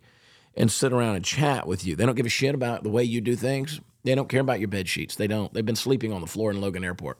and 0.55 0.71
sit 0.71 0.93
around 0.93 1.17
and 1.17 1.25
chat 1.25 1.67
with 1.67 1.85
you. 1.85 1.97
They 1.97 2.05
don't 2.05 2.15
give 2.15 2.25
a 2.25 2.29
shit 2.29 2.55
about 2.55 2.83
the 2.83 2.89
way 2.89 3.03
you 3.03 3.19
do 3.19 3.35
things. 3.35 3.81
They 4.05 4.15
don't 4.15 4.29
care 4.29 4.39
about 4.39 4.61
your 4.61 4.69
bed 4.69 4.87
sheets. 4.87 5.17
They 5.17 5.27
don't. 5.27 5.53
They've 5.53 5.65
been 5.65 5.75
sleeping 5.75 6.13
on 6.13 6.21
the 6.21 6.27
floor 6.27 6.51
in 6.51 6.61
Logan 6.61 6.85
Airport. 6.85 7.19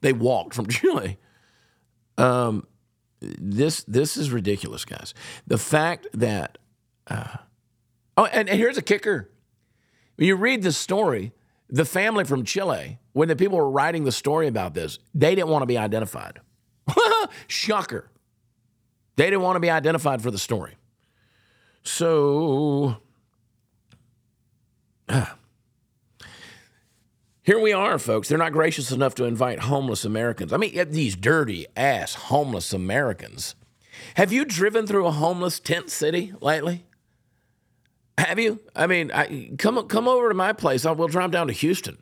They 0.00 0.12
walked 0.12 0.54
from 0.54 0.66
Chile. 0.68 1.18
Um, 2.16 2.68
this 3.20 3.82
this 3.84 4.16
is 4.16 4.30
ridiculous, 4.30 4.84
guys. 4.84 5.14
The 5.46 5.58
fact 5.58 6.06
that 6.12 6.58
uh, 7.06 7.36
oh, 8.16 8.24
and, 8.26 8.48
and 8.48 8.58
here's 8.58 8.76
a 8.76 8.82
kicker. 8.82 9.30
When 10.16 10.28
you 10.28 10.36
read 10.36 10.62
the 10.62 10.72
story, 10.72 11.32
the 11.68 11.84
family 11.84 12.24
from 12.24 12.44
Chile, 12.44 12.98
when 13.12 13.28
the 13.28 13.36
people 13.36 13.58
were 13.58 13.70
writing 13.70 14.04
the 14.04 14.12
story 14.12 14.46
about 14.46 14.74
this, 14.74 14.98
they 15.14 15.34
didn't 15.34 15.48
want 15.48 15.62
to 15.62 15.66
be 15.66 15.78
identified. 15.78 16.40
Shocker. 17.46 18.10
They 19.16 19.24
didn't 19.24 19.42
want 19.42 19.56
to 19.56 19.60
be 19.60 19.70
identified 19.70 20.22
for 20.22 20.30
the 20.30 20.38
story. 20.38 20.76
So 21.82 22.96
uh, 25.08 25.26
here 27.46 27.60
we 27.60 27.72
are, 27.72 27.96
folks. 27.98 28.28
They're 28.28 28.36
not 28.36 28.52
gracious 28.52 28.90
enough 28.90 29.14
to 29.14 29.24
invite 29.24 29.60
homeless 29.60 30.04
Americans. 30.04 30.52
I 30.52 30.56
mean, 30.56 30.90
these 30.90 31.14
dirty 31.14 31.66
ass 31.76 32.14
homeless 32.14 32.72
Americans. 32.72 33.54
Have 34.14 34.32
you 34.32 34.44
driven 34.44 34.84
through 34.84 35.06
a 35.06 35.12
homeless 35.12 35.60
tent 35.60 35.88
city 35.90 36.32
lately? 36.40 36.84
Have 38.18 38.40
you? 38.40 38.60
I 38.74 38.88
mean, 38.88 39.12
I, 39.12 39.52
come 39.58 39.86
come 39.86 40.08
over 40.08 40.28
to 40.28 40.34
my 40.34 40.52
place. 40.52 40.84
I, 40.84 40.90
we'll 40.90 41.06
drive 41.06 41.30
down 41.30 41.46
to 41.46 41.52
Houston. 41.52 41.98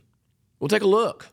We'll 0.58 0.68
take 0.68 0.82
a 0.82 0.86
look. 0.86 1.28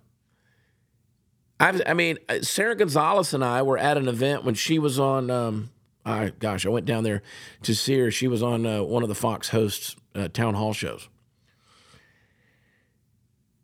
I've, 1.60 1.82
i 1.86 1.94
mean, 1.94 2.18
Sara 2.42 2.76
Gonzales 2.76 3.34
and 3.34 3.46
I 3.46 3.62
were 3.62 3.78
at 3.78 3.96
an 3.96 4.10
event 4.10 4.44
when 4.44 4.56
she 4.56 4.78
was 4.78 5.00
on. 5.00 5.30
Um, 5.30 5.70
I 6.06 6.34
gosh, 6.38 6.66
I 6.66 6.70
went 6.70 6.86
down 6.86 7.04
there 7.04 7.22
to 7.64 7.74
see 7.74 7.98
her. 8.00 8.12
She 8.12 8.28
was 8.28 8.44
on 8.44 8.66
uh, 8.66 8.84
one 8.84 9.04
of 9.04 9.10
the 9.10 9.16
Fox 9.16 9.50
hosts 9.50 9.96
uh, 10.16 10.28
town 10.28 10.56
hall 10.56 10.74
shows, 10.74 11.08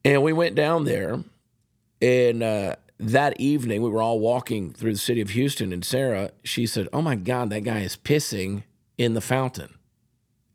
and 0.07 0.23
we 0.23 0.31
went 0.31 0.55
down 0.55 0.85
there. 0.85 1.21
And 2.01 2.41
uh, 2.41 2.75
that 2.99 3.39
evening, 3.39 3.81
we 3.81 3.89
were 3.89 4.01
all 4.01 4.19
walking 4.19 4.71
through 4.71 4.93
the 4.93 4.99
city 4.99 5.19
of 5.19 5.31
Houston, 5.31 5.73
and 5.73 5.83
Sara, 5.83 6.31
she 6.43 6.65
said, 6.65 6.87
"Oh 6.93 7.01
my 7.01 7.15
God, 7.15 7.49
that 7.49 7.61
guy 7.61 7.79
is 7.79 7.97
pissing 7.97 8.63
in 8.97 9.13
the 9.13 9.21
fountain." 9.21 9.73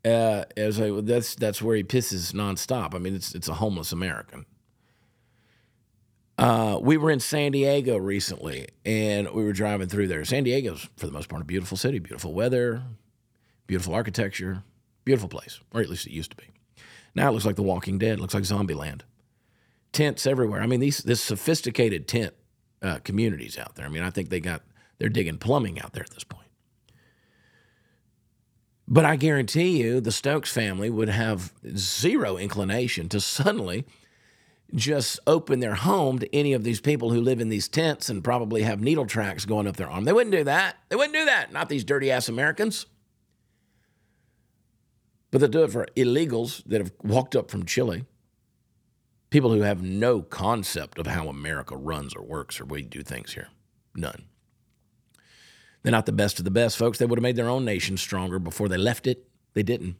Uh, 0.03 0.43
I 0.57 0.65
was 0.65 0.79
like, 0.79 0.91
well, 0.91 1.01
that's 1.01 1.35
that's 1.35 1.61
where 1.61 1.75
he 1.75 1.83
pisses 1.83 2.33
nonstop. 2.33 2.95
I 2.95 2.97
mean, 2.97 3.15
it's 3.15 3.35
it's 3.35 3.47
a 3.47 3.53
homeless 3.53 3.91
American. 3.91 4.45
Uh, 6.37 6.79
we 6.81 6.97
were 6.97 7.11
in 7.11 7.19
San 7.19 7.51
Diego 7.51 7.95
recently, 7.97 8.67
and 8.85 9.29
we 9.31 9.43
were 9.43 9.53
driving 9.53 9.87
through 9.87 10.07
there. 10.07 10.25
San 10.25 10.43
Diego's, 10.43 10.89
for 10.97 11.05
the 11.05 11.11
most 11.11 11.29
part, 11.29 11.43
a 11.43 11.45
beautiful 11.45 11.77
city, 11.77 11.99
beautiful 11.99 12.33
weather, 12.33 12.81
beautiful 13.67 13.93
architecture, 13.93 14.63
beautiful 15.05 15.29
place, 15.29 15.59
or 15.73 15.81
at 15.81 15.89
least 15.89 16.07
it 16.07 16.11
used 16.11 16.31
to 16.31 16.37
be. 16.37 16.45
Now 17.13 17.29
it 17.29 17.33
looks 17.33 17.45
like 17.45 17.55
The 17.55 17.63
Walking 17.63 17.99
Dead. 17.99 18.17
It 18.17 18.21
looks 18.21 18.33
like 18.33 18.45
Zombie 18.45 18.73
Land. 18.73 19.03
Tents 19.93 20.27
everywhere. 20.27 20.61
I 20.61 20.67
mean, 20.67 20.79
these 20.79 20.99
this 20.99 21.21
sophisticated 21.21 22.07
tent 22.07 22.33
uh, 22.81 22.99
communities 23.03 23.57
out 23.57 23.75
there. 23.75 23.85
I 23.85 23.89
mean, 23.89 24.03
I 24.03 24.09
think 24.09 24.29
they 24.29 24.39
got 24.39 24.61
they're 24.99 25.09
digging 25.09 25.37
plumbing 25.37 25.79
out 25.79 25.93
there 25.93 26.03
at 26.03 26.11
this 26.11 26.23
point. 26.23 26.47
But 28.87 29.05
I 29.05 29.15
guarantee 29.15 29.81
you, 29.81 30.01
the 30.01 30.11
Stokes 30.11 30.51
family 30.51 30.89
would 30.89 31.09
have 31.09 31.53
zero 31.75 32.37
inclination 32.37 33.07
to 33.09 33.21
suddenly 33.21 33.85
just 34.75 35.19
open 35.27 35.59
their 35.59 35.75
home 35.75 36.19
to 36.19 36.35
any 36.35 36.53
of 36.53 36.63
these 36.63 36.81
people 36.81 37.11
who 37.11 37.21
live 37.21 37.39
in 37.39 37.49
these 37.49 37.67
tents 37.67 38.09
and 38.09 38.23
probably 38.23 38.63
have 38.63 38.81
needle 38.81 39.05
tracks 39.05 39.45
going 39.45 39.67
up 39.67 39.77
their 39.77 39.89
arm. 39.89 40.03
They 40.03 40.13
wouldn't 40.13 40.35
do 40.35 40.43
that. 40.43 40.77
They 40.89 40.95
wouldn't 40.95 41.13
do 41.13 41.25
that. 41.25 41.53
Not 41.53 41.69
these 41.69 41.83
dirty 41.83 42.11
ass 42.11 42.27
Americans. 42.27 42.87
But 45.31 45.39
they'll 45.39 45.49
do 45.49 45.63
it 45.63 45.71
for 45.71 45.87
illegals 45.95 46.63
that 46.65 46.81
have 46.81 46.91
walked 47.03 47.35
up 47.35 47.49
from 47.49 47.65
Chile. 47.65 48.05
People 49.33 49.51
who 49.51 49.61
have 49.61 49.81
no 49.81 50.21
concept 50.21 50.99
of 50.99 51.07
how 51.07 51.27
America 51.27 51.75
runs 51.75 52.13
or 52.13 52.21
works 52.21 52.61
or 52.61 52.65
we 52.65 52.83
do 52.83 53.01
things 53.01 53.33
here. 53.33 53.47
None. 53.95 54.25
They're 55.81 55.91
not 55.91 56.05
the 56.05 56.11
best 56.11 56.37
of 56.37 56.45
the 56.45 56.51
best, 56.51 56.77
folks. 56.77 56.99
They 56.99 57.07
would 57.07 57.17
have 57.17 57.23
made 57.23 57.35
their 57.35 57.49
own 57.49 57.65
nation 57.65 57.97
stronger 57.97 58.37
before 58.37 58.69
they 58.69 58.77
left 58.77 59.07
it. 59.07 59.27
They 59.55 59.63
didn't. 59.63 59.95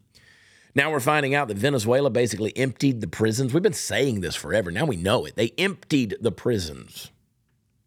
Now 0.75 0.91
we're 0.91 0.99
finding 0.99 1.33
out 1.33 1.47
that 1.47 1.57
Venezuela 1.57 2.11
basically 2.11 2.55
emptied 2.55 3.01
the 3.01 3.07
prisons. 3.07 3.55
We've 3.55 3.63
been 3.63 3.73
saying 3.73 4.21
this 4.21 4.35
forever. 4.35 4.69
Now 4.69 4.85
we 4.85 4.97
know 4.97 5.25
it. 5.25 5.35
They 5.35 5.51
emptied 5.57 6.17
the 6.21 6.31
prisons 6.31 7.09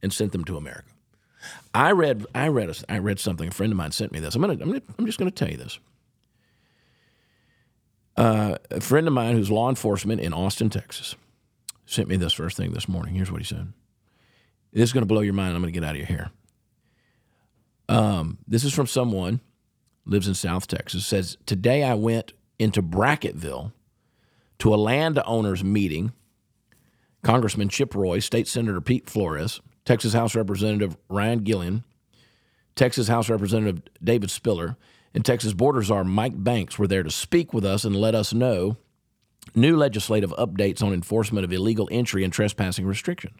and 0.02 0.12
sent 0.12 0.32
them 0.32 0.44
to 0.46 0.56
America. 0.56 0.90
I 1.72 1.92
read, 1.92 2.26
I 2.34 2.48
read, 2.48 2.76
I 2.88 2.98
read 2.98 3.20
something. 3.20 3.46
A 3.46 3.52
friend 3.52 3.72
of 3.72 3.76
mine 3.76 3.92
sent 3.92 4.10
me 4.10 4.18
this. 4.18 4.34
I'm 4.34 4.40
gonna, 4.40 4.54
I'm, 4.54 4.58
gonna, 4.58 4.82
I'm 4.98 5.06
just 5.06 5.20
gonna 5.20 5.30
tell 5.30 5.48
you 5.48 5.58
this. 5.58 5.78
Uh, 8.16 8.56
a 8.72 8.80
friend 8.80 9.06
of 9.06 9.12
mine 9.12 9.36
who's 9.36 9.48
law 9.48 9.68
enforcement 9.68 10.20
in 10.20 10.32
Austin, 10.32 10.70
Texas, 10.70 11.14
sent 11.86 12.08
me 12.08 12.16
this 12.16 12.32
first 12.32 12.56
thing 12.56 12.72
this 12.72 12.88
morning. 12.88 13.14
Here's 13.14 13.32
what 13.32 13.40
he 13.40 13.46
said. 13.46 13.72
This 14.72 14.84
is 14.84 14.92
going 14.92 15.02
to 15.02 15.06
blow 15.06 15.22
your 15.22 15.32
mind. 15.32 15.54
I'm 15.54 15.62
going 15.62 15.72
to 15.72 15.80
get 15.80 15.86
out 15.86 15.94
of 15.94 15.98
your 15.98 16.06
hair. 16.06 16.30
Um, 17.88 18.38
this 18.46 18.64
is 18.64 18.74
from 18.74 18.86
someone 18.86 19.40
lives 20.04 20.28
in 20.28 20.34
South 20.34 20.66
Texas. 20.66 21.06
Says 21.06 21.38
today 21.46 21.82
I 21.82 21.94
went 21.94 22.32
into 22.58 22.82
Brackettville 22.82 23.72
to 24.58 24.74
a 24.74 24.76
landowners 24.76 25.64
meeting. 25.64 26.12
Congressman 27.22 27.68
Chip 27.68 27.94
Roy, 27.94 28.20
State 28.20 28.46
Senator 28.46 28.80
Pete 28.80 29.10
Flores, 29.10 29.60
Texas 29.84 30.12
House 30.12 30.36
Representative 30.36 30.96
Ryan 31.08 31.40
Guillen, 31.40 31.84
Texas 32.76 33.08
House 33.08 33.28
Representative 33.28 33.82
David 34.02 34.30
Spiller, 34.30 34.76
and 35.12 35.24
Texas 35.24 35.52
Border 35.52 35.82
Czar 35.82 36.04
Mike 36.04 36.34
Banks 36.36 36.78
were 36.78 36.86
there 36.86 37.02
to 37.02 37.10
speak 37.10 37.52
with 37.52 37.64
us 37.64 37.84
and 37.84 37.96
let 37.96 38.14
us 38.14 38.32
know 38.32 38.76
new 39.54 39.76
legislative 39.76 40.30
updates 40.32 40.82
on 40.82 40.92
enforcement 40.92 41.44
of 41.44 41.52
illegal 41.52 41.88
entry 41.90 42.24
and 42.24 42.32
trespassing 42.32 42.86
restrictions. 42.86 43.36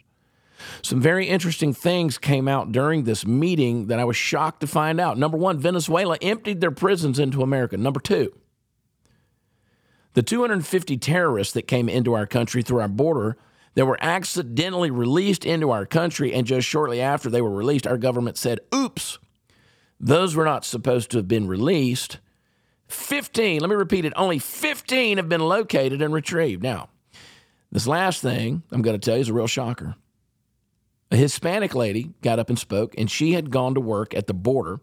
Some 0.83 1.01
very 1.01 1.27
interesting 1.27 1.75
things 1.75 2.19
came 2.19 2.49
out 2.49 2.73
during 2.73 3.05
this 3.05 3.27
meeting 3.27 3.89
that 3.89 3.99
I 3.99 4.05
was 4.05 4.17
shocked 4.17 4.61
to 4.61 4.67
find 4.67 5.01
out. 5.01 5.19
Number 5.19 5.37
one, 5.37 5.59
Venezuela 5.59 6.17
emptied 6.23 6.61
their 6.61 6.71
prisons 6.71 7.19
into 7.19 7.43
America. 7.43 7.77
Number 7.77 8.01
two, 8.01 8.35
the 10.15 10.23
250 10.23 10.97
terrorists 10.97 11.53
that 11.53 11.69
came 11.69 11.91
into 11.91 12.15
our 12.15 12.27
country 12.27 12.63
through 12.63 12.81
our 12.81 12.89
border 12.89 13.37
that 13.75 13.85
were 13.85 13.99
accidentally 14.01 14.91
released 14.91 15.45
into 15.45 15.71
our 15.71 15.85
country, 15.85 16.33
and 16.33 16.47
just 16.47 16.67
shortly 16.67 17.03
after 17.03 17.29
they 17.29 17.43
were 17.43 17.51
released, 17.51 17.87
our 17.87 17.99
government 17.99 18.39
said, 18.39 18.59
oops, 18.75 19.19
those 20.01 20.35
were 20.35 20.47
not 20.47 20.65
supposed 20.65 21.11
to 21.11 21.19
have 21.19 21.29
been 21.29 21.47
released. 21.47 22.19
15, 22.89 23.61
let 23.61 23.71
me 23.71 23.77
repeat 23.77 24.05
it, 24.05 24.13
only 24.17 24.39
15 24.39 25.17
have 25.17 25.29
been 25.29 25.41
located 25.41 26.03
and 26.03 26.15
retrieved. 26.15 26.63
Now, 26.63 26.89
this 27.73 27.87
last 27.87 28.23
thing 28.23 28.63
I'm 28.71 28.83
going 28.83 28.99
to 28.99 29.05
tell 29.05 29.17
you 29.17 29.23
is 29.23 29.29
a 29.29 29.35
real 29.35 29.47
shocker. 29.47 29.97
A 31.11 31.17
Hispanic 31.17 31.75
lady 31.75 32.13
got 32.23 32.39
up 32.39 32.49
and 32.49 32.59
spoke, 32.59 32.95
and 32.99 33.11
she 33.11 33.33
had 33.33 33.51
gone 33.51 33.75
to 33.75 33.81
work 33.81 34.15
at 34.15 34.27
the 34.27 34.35
border 34.35 34.81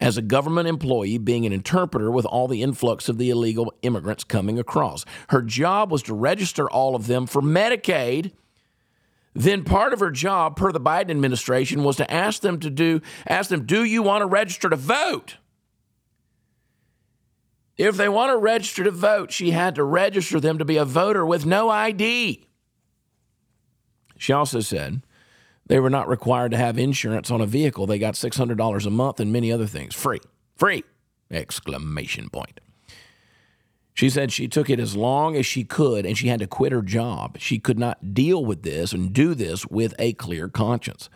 as 0.00 0.16
a 0.16 0.22
government 0.22 0.68
employee, 0.68 1.18
being 1.18 1.44
an 1.44 1.52
interpreter 1.52 2.10
with 2.10 2.24
all 2.24 2.48
the 2.48 2.62
influx 2.62 3.08
of 3.08 3.18
the 3.18 3.30
illegal 3.30 3.72
immigrants 3.82 4.24
coming 4.24 4.58
across. 4.58 5.04
Her 5.30 5.42
job 5.42 5.90
was 5.90 6.02
to 6.04 6.14
register 6.14 6.70
all 6.70 6.94
of 6.94 7.06
them 7.06 7.26
for 7.26 7.42
Medicaid. 7.42 8.32
Then 9.34 9.64
part 9.64 9.92
of 9.92 10.00
her 10.00 10.10
job, 10.10 10.56
per 10.56 10.72
the 10.72 10.80
Biden 10.80 11.10
administration, 11.10 11.82
was 11.82 11.96
to 11.96 12.10
ask 12.10 12.42
them 12.42 12.60
to 12.60 12.70
do 12.70 13.00
ask 13.26 13.50
them, 13.50 13.66
do 13.66 13.84
you 13.84 14.02
want 14.02 14.22
to 14.22 14.26
register 14.26 14.68
to 14.70 14.76
vote? 14.76 15.36
If 17.78 17.96
they 17.96 18.08
want 18.08 18.32
to 18.32 18.36
register 18.36 18.82
to 18.84 18.90
vote, 18.90 19.30
she 19.32 19.52
had 19.52 19.76
to 19.76 19.84
register 19.84 20.40
them 20.40 20.58
to 20.58 20.64
be 20.64 20.76
a 20.76 20.84
voter 20.84 21.24
with 21.24 21.46
no 21.46 21.70
ID. 21.70 22.44
She 24.18 24.32
also 24.32 24.58
said 24.58 25.02
they 25.66 25.78
were 25.78 25.88
not 25.88 26.08
required 26.08 26.50
to 26.50 26.56
have 26.56 26.76
insurance 26.76 27.30
on 27.30 27.40
a 27.40 27.46
vehicle. 27.46 27.86
They 27.86 28.00
got 28.00 28.14
$600 28.14 28.86
a 28.86 28.90
month 28.90 29.20
and 29.20 29.32
many 29.32 29.52
other 29.52 29.66
things. 29.66 29.94
Free. 29.94 30.18
Free. 30.56 30.82
Exclamation 31.30 32.28
point. 32.30 32.58
She 33.94 34.10
said 34.10 34.32
she 34.32 34.48
took 34.48 34.70
it 34.70 34.80
as 34.80 34.96
long 34.96 35.36
as 35.36 35.46
she 35.46 35.64
could 35.64 36.04
and 36.04 36.18
she 36.18 36.28
had 36.28 36.40
to 36.40 36.46
quit 36.46 36.72
her 36.72 36.82
job. 36.82 37.38
She 37.38 37.58
could 37.58 37.78
not 37.78 38.14
deal 38.14 38.44
with 38.44 38.62
this 38.62 38.92
and 38.92 39.12
do 39.12 39.34
this 39.34 39.66
with 39.66 39.94
a 39.98 40.14
clear 40.14 40.48
conscience. 40.48 41.08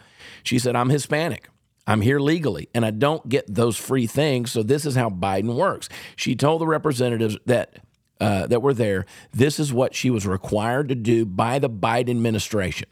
She 0.44 0.58
said, 0.58 0.76
I'm 0.76 0.90
Hispanic. 0.90 1.48
I'm 1.86 2.00
here 2.00 2.20
legally 2.20 2.68
and 2.74 2.84
I 2.84 2.90
don't 2.90 3.28
get 3.28 3.52
those 3.52 3.76
free 3.76 4.06
things. 4.06 4.52
So 4.52 4.62
this 4.62 4.86
is 4.86 4.94
how 4.94 5.10
Biden 5.10 5.54
works. 5.54 5.88
She 6.16 6.36
told 6.36 6.60
the 6.60 6.66
representatives 6.66 7.36
that 7.46 7.78
uh, 8.20 8.46
that 8.46 8.62
were 8.62 8.72
there, 8.72 9.04
this 9.32 9.58
is 9.58 9.72
what 9.72 9.96
she 9.96 10.08
was 10.08 10.28
required 10.28 10.88
to 10.88 10.94
do 10.94 11.26
by 11.26 11.58
the 11.58 11.68
Biden 11.68 12.10
administration. 12.10 12.88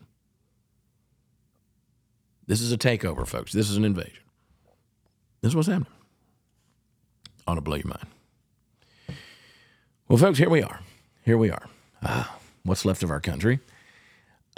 This 2.48 2.60
is 2.60 2.72
a 2.72 2.76
takeover, 2.76 3.24
folks. 3.24 3.52
This 3.52 3.70
is 3.70 3.76
an 3.76 3.84
invasion. 3.84 4.24
This 5.40 5.50
is 5.50 5.56
what's 5.56 5.68
happening. 5.68 5.92
Ought 7.46 7.54
to 7.54 7.60
blow 7.60 7.76
your 7.76 7.86
mind. 7.86 8.06
Well, 10.08 10.18
folks, 10.18 10.38
here 10.38 10.50
we 10.50 10.64
are. 10.64 10.80
Here 11.24 11.38
we 11.38 11.48
are. 11.48 11.66
Ah, 12.02 12.36
what's 12.64 12.84
left 12.84 13.04
of 13.04 13.10
our 13.12 13.20
country? 13.20 13.60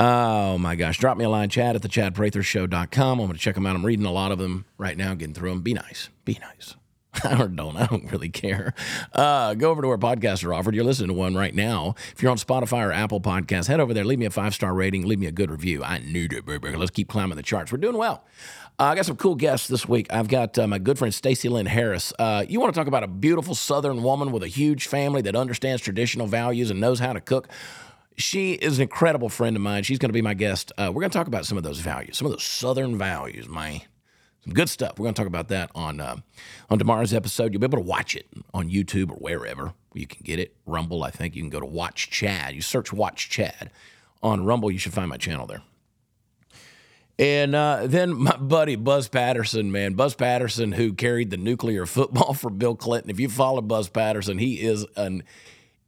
Oh 0.04 0.58
my 0.58 0.74
gosh. 0.74 0.98
Drop 0.98 1.16
me 1.16 1.24
a 1.24 1.28
line, 1.28 1.48
chat 1.48 1.76
at 1.76 1.82
the 1.82 1.88
chadprathershow.com. 1.88 3.20
I'm 3.20 3.26
going 3.26 3.36
to 3.36 3.38
check 3.38 3.54
them 3.54 3.66
out. 3.66 3.76
I'm 3.76 3.86
reading 3.86 4.04
a 4.04 4.10
lot 4.10 4.32
of 4.32 4.38
them 4.40 4.64
right 4.76 4.96
now, 4.96 5.14
getting 5.14 5.32
through 5.32 5.50
them. 5.50 5.60
Be 5.60 5.74
nice. 5.74 6.08
Be 6.24 6.40
nice. 6.40 6.74
I 7.24 7.36
don't. 7.36 7.76
I 7.76 7.86
don't 7.86 8.10
really 8.10 8.28
care. 8.28 8.74
Uh, 9.12 9.54
go 9.54 9.70
over 9.70 9.80
to 9.80 9.86
where 9.86 9.98
podcasts 9.98 10.44
are 10.44 10.52
offered. 10.54 10.74
You're 10.74 10.82
listening 10.82 11.06
to 11.08 11.14
one 11.14 11.36
right 11.36 11.54
now. 11.54 11.94
If 12.16 12.20
you're 12.20 12.32
on 12.32 12.36
Spotify 12.36 12.84
or 12.84 12.90
Apple 12.90 13.20
Podcasts, 13.20 13.68
head 13.68 13.78
over 13.78 13.94
there. 13.94 14.04
Leave 14.04 14.18
me 14.18 14.26
a 14.26 14.30
five 14.30 14.56
star 14.56 14.74
rating. 14.74 15.06
Leave 15.06 15.20
me 15.20 15.26
a 15.26 15.32
good 15.32 15.52
review. 15.52 15.84
I 15.84 15.98
need 15.98 16.32
it, 16.32 16.46
baby. 16.46 16.74
Let's 16.74 16.90
keep 16.90 17.06
climbing 17.06 17.36
the 17.36 17.42
charts. 17.44 17.70
We're 17.70 17.78
doing 17.78 17.96
well. 17.96 18.24
Uh, 18.80 18.84
I 18.84 18.94
got 18.96 19.06
some 19.06 19.16
cool 19.16 19.36
guests 19.36 19.68
this 19.68 19.86
week. 19.86 20.12
I've 20.12 20.26
got 20.26 20.58
uh, 20.58 20.66
my 20.66 20.78
good 20.78 20.98
friend 20.98 21.14
Stacy 21.14 21.48
Lyn 21.48 21.66
Harris. 21.66 22.12
Uh, 22.18 22.44
you 22.48 22.58
want 22.58 22.74
to 22.74 22.80
talk 22.80 22.88
about 22.88 23.04
a 23.04 23.08
beautiful 23.08 23.54
Southern 23.54 24.02
woman 24.02 24.32
with 24.32 24.42
a 24.42 24.48
huge 24.48 24.88
family 24.88 25.22
that 25.22 25.36
understands 25.36 25.80
traditional 25.80 26.26
values 26.26 26.70
and 26.70 26.80
knows 26.80 26.98
how 26.98 27.12
to 27.12 27.20
cook? 27.20 27.48
She 28.16 28.52
is 28.52 28.78
an 28.78 28.82
incredible 28.82 29.28
friend 29.28 29.56
of 29.56 29.62
mine. 29.62 29.82
She's 29.82 29.98
going 29.98 30.10
to 30.10 30.14
be 30.14 30.22
my 30.22 30.34
guest. 30.34 30.72
Uh, 30.76 30.90
we're 30.94 31.00
going 31.00 31.10
to 31.10 31.18
talk 31.18 31.26
about 31.26 31.46
some 31.46 31.58
of 31.58 31.64
those 31.64 31.80
values, 31.80 32.18
some 32.18 32.26
of 32.26 32.32
those 32.32 32.44
Southern 32.44 32.98
values, 32.98 33.48
man 33.48 33.82
some 34.44 34.54
good 34.54 34.68
stuff. 34.68 34.98
We're 34.98 35.04
going 35.04 35.14
to 35.14 35.20
talk 35.20 35.28
about 35.28 35.48
that 35.48 35.70
on 35.74 36.00
uh, 36.00 36.16
on 36.68 36.78
tomorrow's 36.78 37.14
episode. 37.14 37.52
You'll 37.52 37.60
be 37.60 37.66
able 37.66 37.78
to 37.78 37.84
watch 37.84 38.16
it 38.16 38.26
on 38.52 38.68
YouTube 38.68 39.10
or 39.10 39.14
wherever 39.14 39.74
you 39.94 40.06
can 40.06 40.22
get 40.24 40.38
it. 40.38 40.56
Rumble, 40.66 41.04
I 41.04 41.10
think 41.10 41.36
you 41.36 41.42
can 41.42 41.50
go 41.50 41.60
to 41.60 41.66
Watch 41.66 42.10
Chad. 42.10 42.54
You 42.54 42.62
search 42.62 42.92
Watch 42.92 43.30
Chad 43.30 43.70
on 44.22 44.44
Rumble. 44.44 44.70
You 44.70 44.78
should 44.78 44.92
find 44.92 45.08
my 45.08 45.16
channel 45.16 45.46
there. 45.46 45.62
And 47.18 47.54
uh, 47.54 47.86
then 47.86 48.14
my 48.14 48.36
buddy 48.36 48.74
Buzz 48.74 49.06
Patterson, 49.08 49.70
man, 49.70 49.94
Buzz 49.94 50.14
Patterson, 50.14 50.72
who 50.72 50.92
carried 50.92 51.30
the 51.30 51.36
nuclear 51.36 51.86
football 51.86 52.34
for 52.34 52.50
Bill 52.50 52.74
Clinton. 52.74 53.10
If 53.10 53.20
you 53.20 53.28
follow 53.28 53.60
Buzz 53.60 53.88
Patterson, 53.88 54.38
he 54.38 54.60
is 54.60 54.86
an 54.96 55.22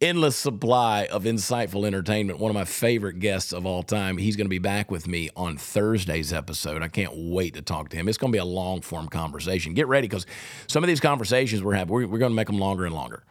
endless 0.04 0.36
supply 0.36 1.06
of 1.06 1.24
insightful 1.24 1.86
entertainment. 1.86 2.38
One 2.38 2.50
of 2.50 2.54
my 2.54 2.66
favorite 2.66 3.20
guests 3.20 3.54
of 3.54 3.64
all 3.64 3.82
time. 3.82 4.18
He's 4.18 4.36
going 4.36 4.44
to 4.44 4.50
be 4.50 4.58
back 4.58 4.90
with 4.90 5.08
me 5.08 5.30
on 5.34 5.56
Thursday's 5.56 6.30
episode. 6.30 6.82
I 6.82 6.88
can't 6.88 7.12
wait 7.14 7.54
to 7.54 7.62
talk 7.62 7.88
to 7.88 7.96
him. 7.96 8.06
It's 8.06 8.18
going 8.18 8.30
to 8.30 8.36
be 8.36 8.40
a 8.40 8.44
long 8.44 8.82
form 8.82 9.08
conversation. 9.08 9.72
Get 9.72 9.88
ready 9.88 10.06
because 10.06 10.26
some 10.66 10.84
of 10.84 10.88
these 10.88 11.00
conversations 11.00 11.62
we're 11.62 11.74
having, 11.74 11.92
we're, 11.92 12.06
we're 12.06 12.18
going 12.18 12.32
to 12.32 12.36
make 12.36 12.48
them 12.48 12.58
longer 12.58 12.84
and 12.84 12.94
longer 12.94 13.24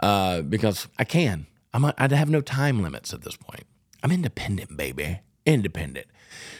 uh, 0.00 0.42
because 0.42 0.88
I 0.98 1.04
can. 1.04 1.46
I'm, 1.72 1.84
I 1.84 1.94
have 1.98 2.28
no 2.28 2.40
time 2.40 2.82
limits 2.82 3.14
at 3.14 3.22
this 3.22 3.36
point. 3.36 3.64
I'm 4.02 4.10
independent, 4.10 4.76
baby. 4.76 5.20
Independent. 5.46 6.08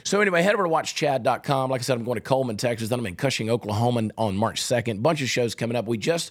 So 0.04 0.20
anyway, 0.20 0.42
head 0.42 0.54
over 0.54 0.62
to 0.62 0.68
watchchad.com. 0.68 1.70
Like 1.70 1.80
I 1.80 1.82
said, 1.82 1.98
I'm 1.98 2.04
going 2.04 2.16
to 2.16 2.20
Coleman, 2.20 2.56
Texas. 2.56 2.88
Then 2.88 3.00
I'm 3.00 3.06
in 3.06 3.16
Cushing, 3.16 3.50
Oklahoma 3.50 4.10
on 4.16 4.36
March 4.36 4.62
2nd. 4.62 5.02
Bunch 5.02 5.20
of 5.22 5.28
shows 5.28 5.56
coming 5.56 5.76
up. 5.76 5.86
We 5.86 5.98
just 5.98 6.30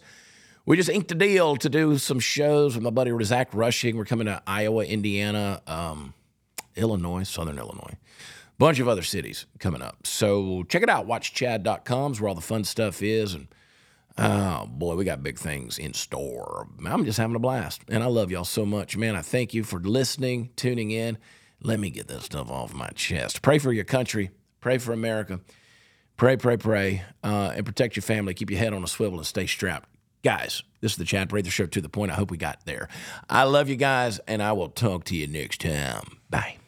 we 0.69 0.77
just 0.77 0.88
inked 0.88 1.12
a 1.12 1.15
deal 1.15 1.55
to 1.55 1.67
do 1.67 1.97
some 1.97 2.19
shows 2.19 2.75
with 2.75 2.84
my 2.84 2.91
buddy 2.91 3.12
Zach 3.23 3.49
Rushing. 3.55 3.97
We're 3.97 4.05
coming 4.05 4.27
to 4.27 4.39
Iowa, 4.45 4.86
Indiana, 4.86 5.63
um, 5.65 6.13
Illinois, 6.75 7.23
Southern 7.23 7.58
Illinois. 7.58 7.95
Bunch 8.60 8.79
of 8.79 8.88
other 8.88 9.01
cities 9.01 9.47
coming 9.58 9.82
up. 9.82 10.05
So 10.05 10.62
check 10.69 10.84
it 10.84 10.89
out. 10.89 11.08
WatchChad.com 11.08 12.12
is 12.12 12.21
where 12.21 12.29
all 12.29 12.36
the 12.36 12.41
fun 12.41 12.63
stuff 12.65 13.01
is. 13.01 13.34
And 13.34 13.47
oh 14.15 14.67
boy, 14.67 14.93
we 14.93 15.05
got 15.05 15.23
big 15.23 15.39
things 15.39 15.79
in 15.79 15.95
store. 15.95 16.67
I'm 16.86 17.03
just 17.03 17.17
having 17.17 17.36
a 17.36 17.39
blast. 17.39 17.82
And 17.88 18.03
I 18.03 18.05
love 18.05 18.29
y'all 18.29 18.45
so 18.45 18.63
much. 18.63 18.95
Man, 18.95 19.15
I 19.15 19.23
thank 19.23 19.55
you 19.55 19.63
for 19.63 19.79
listening, 19.79 20.51
tuning 20.55 20.91
in. 20.91 21.17
Let 21.63 21.79
me 21.79 21.89
get 21.89 22.08
this 22.08 22.25
stuff 22.25 22.51
off 22.51 22.75
my 22.75 22.89
chest. 22.89 23.41
Pray 23.41 23.58
for 23.58 23.73
your 23.73 23.86
country. 23.86 24.29
Pray 24.62 24.77
for 24.77 24.93
America. 24.93 25.39
Pray, 26.15 26.38
pray, 26.38 26.58
pray. 26.58 27.01
Uh, 27.23 27.53
and 27.55 27.65
protect 27.65 27.95
your 27.95 28.03
family. 28.03 28.36
Keep 28.36 28.51
your 28.51 28.60
head 28.60 28.71
on 28.71 28.84
a 28.84 28.88
swivel 28.88 29.17
and 29.17 29.25
stay 29.25 29.47
strapped. 29.47 29.89
Guys, 30.23 30.63
this 30.82 30.93
is 30.93 30.97
the 30.97 31.05
Chad 31.05 31.29
Prather 31.29 31.49
Show 31.49 31.65
to 31.67 31.82
the 31.82 31.89
point. 31.89 32.12
I 32.12 32.15
hope 32.15 32.29
we 32.29 32.38
got 32.38 32.65
there. 32.65 32.89
I 33.29 33.43
love 33.43 33.69
you 33.69 33.77
guys, 33.77 34.19
and 34.27 34.43
I 34.43 34.51
will 34.51 34.69
talk 34.69 35.05
to 35.05 35.15
you 35.15 35.27
next 35.27 35.62
time. 35.62 36.19
Bye. 36.29 36.59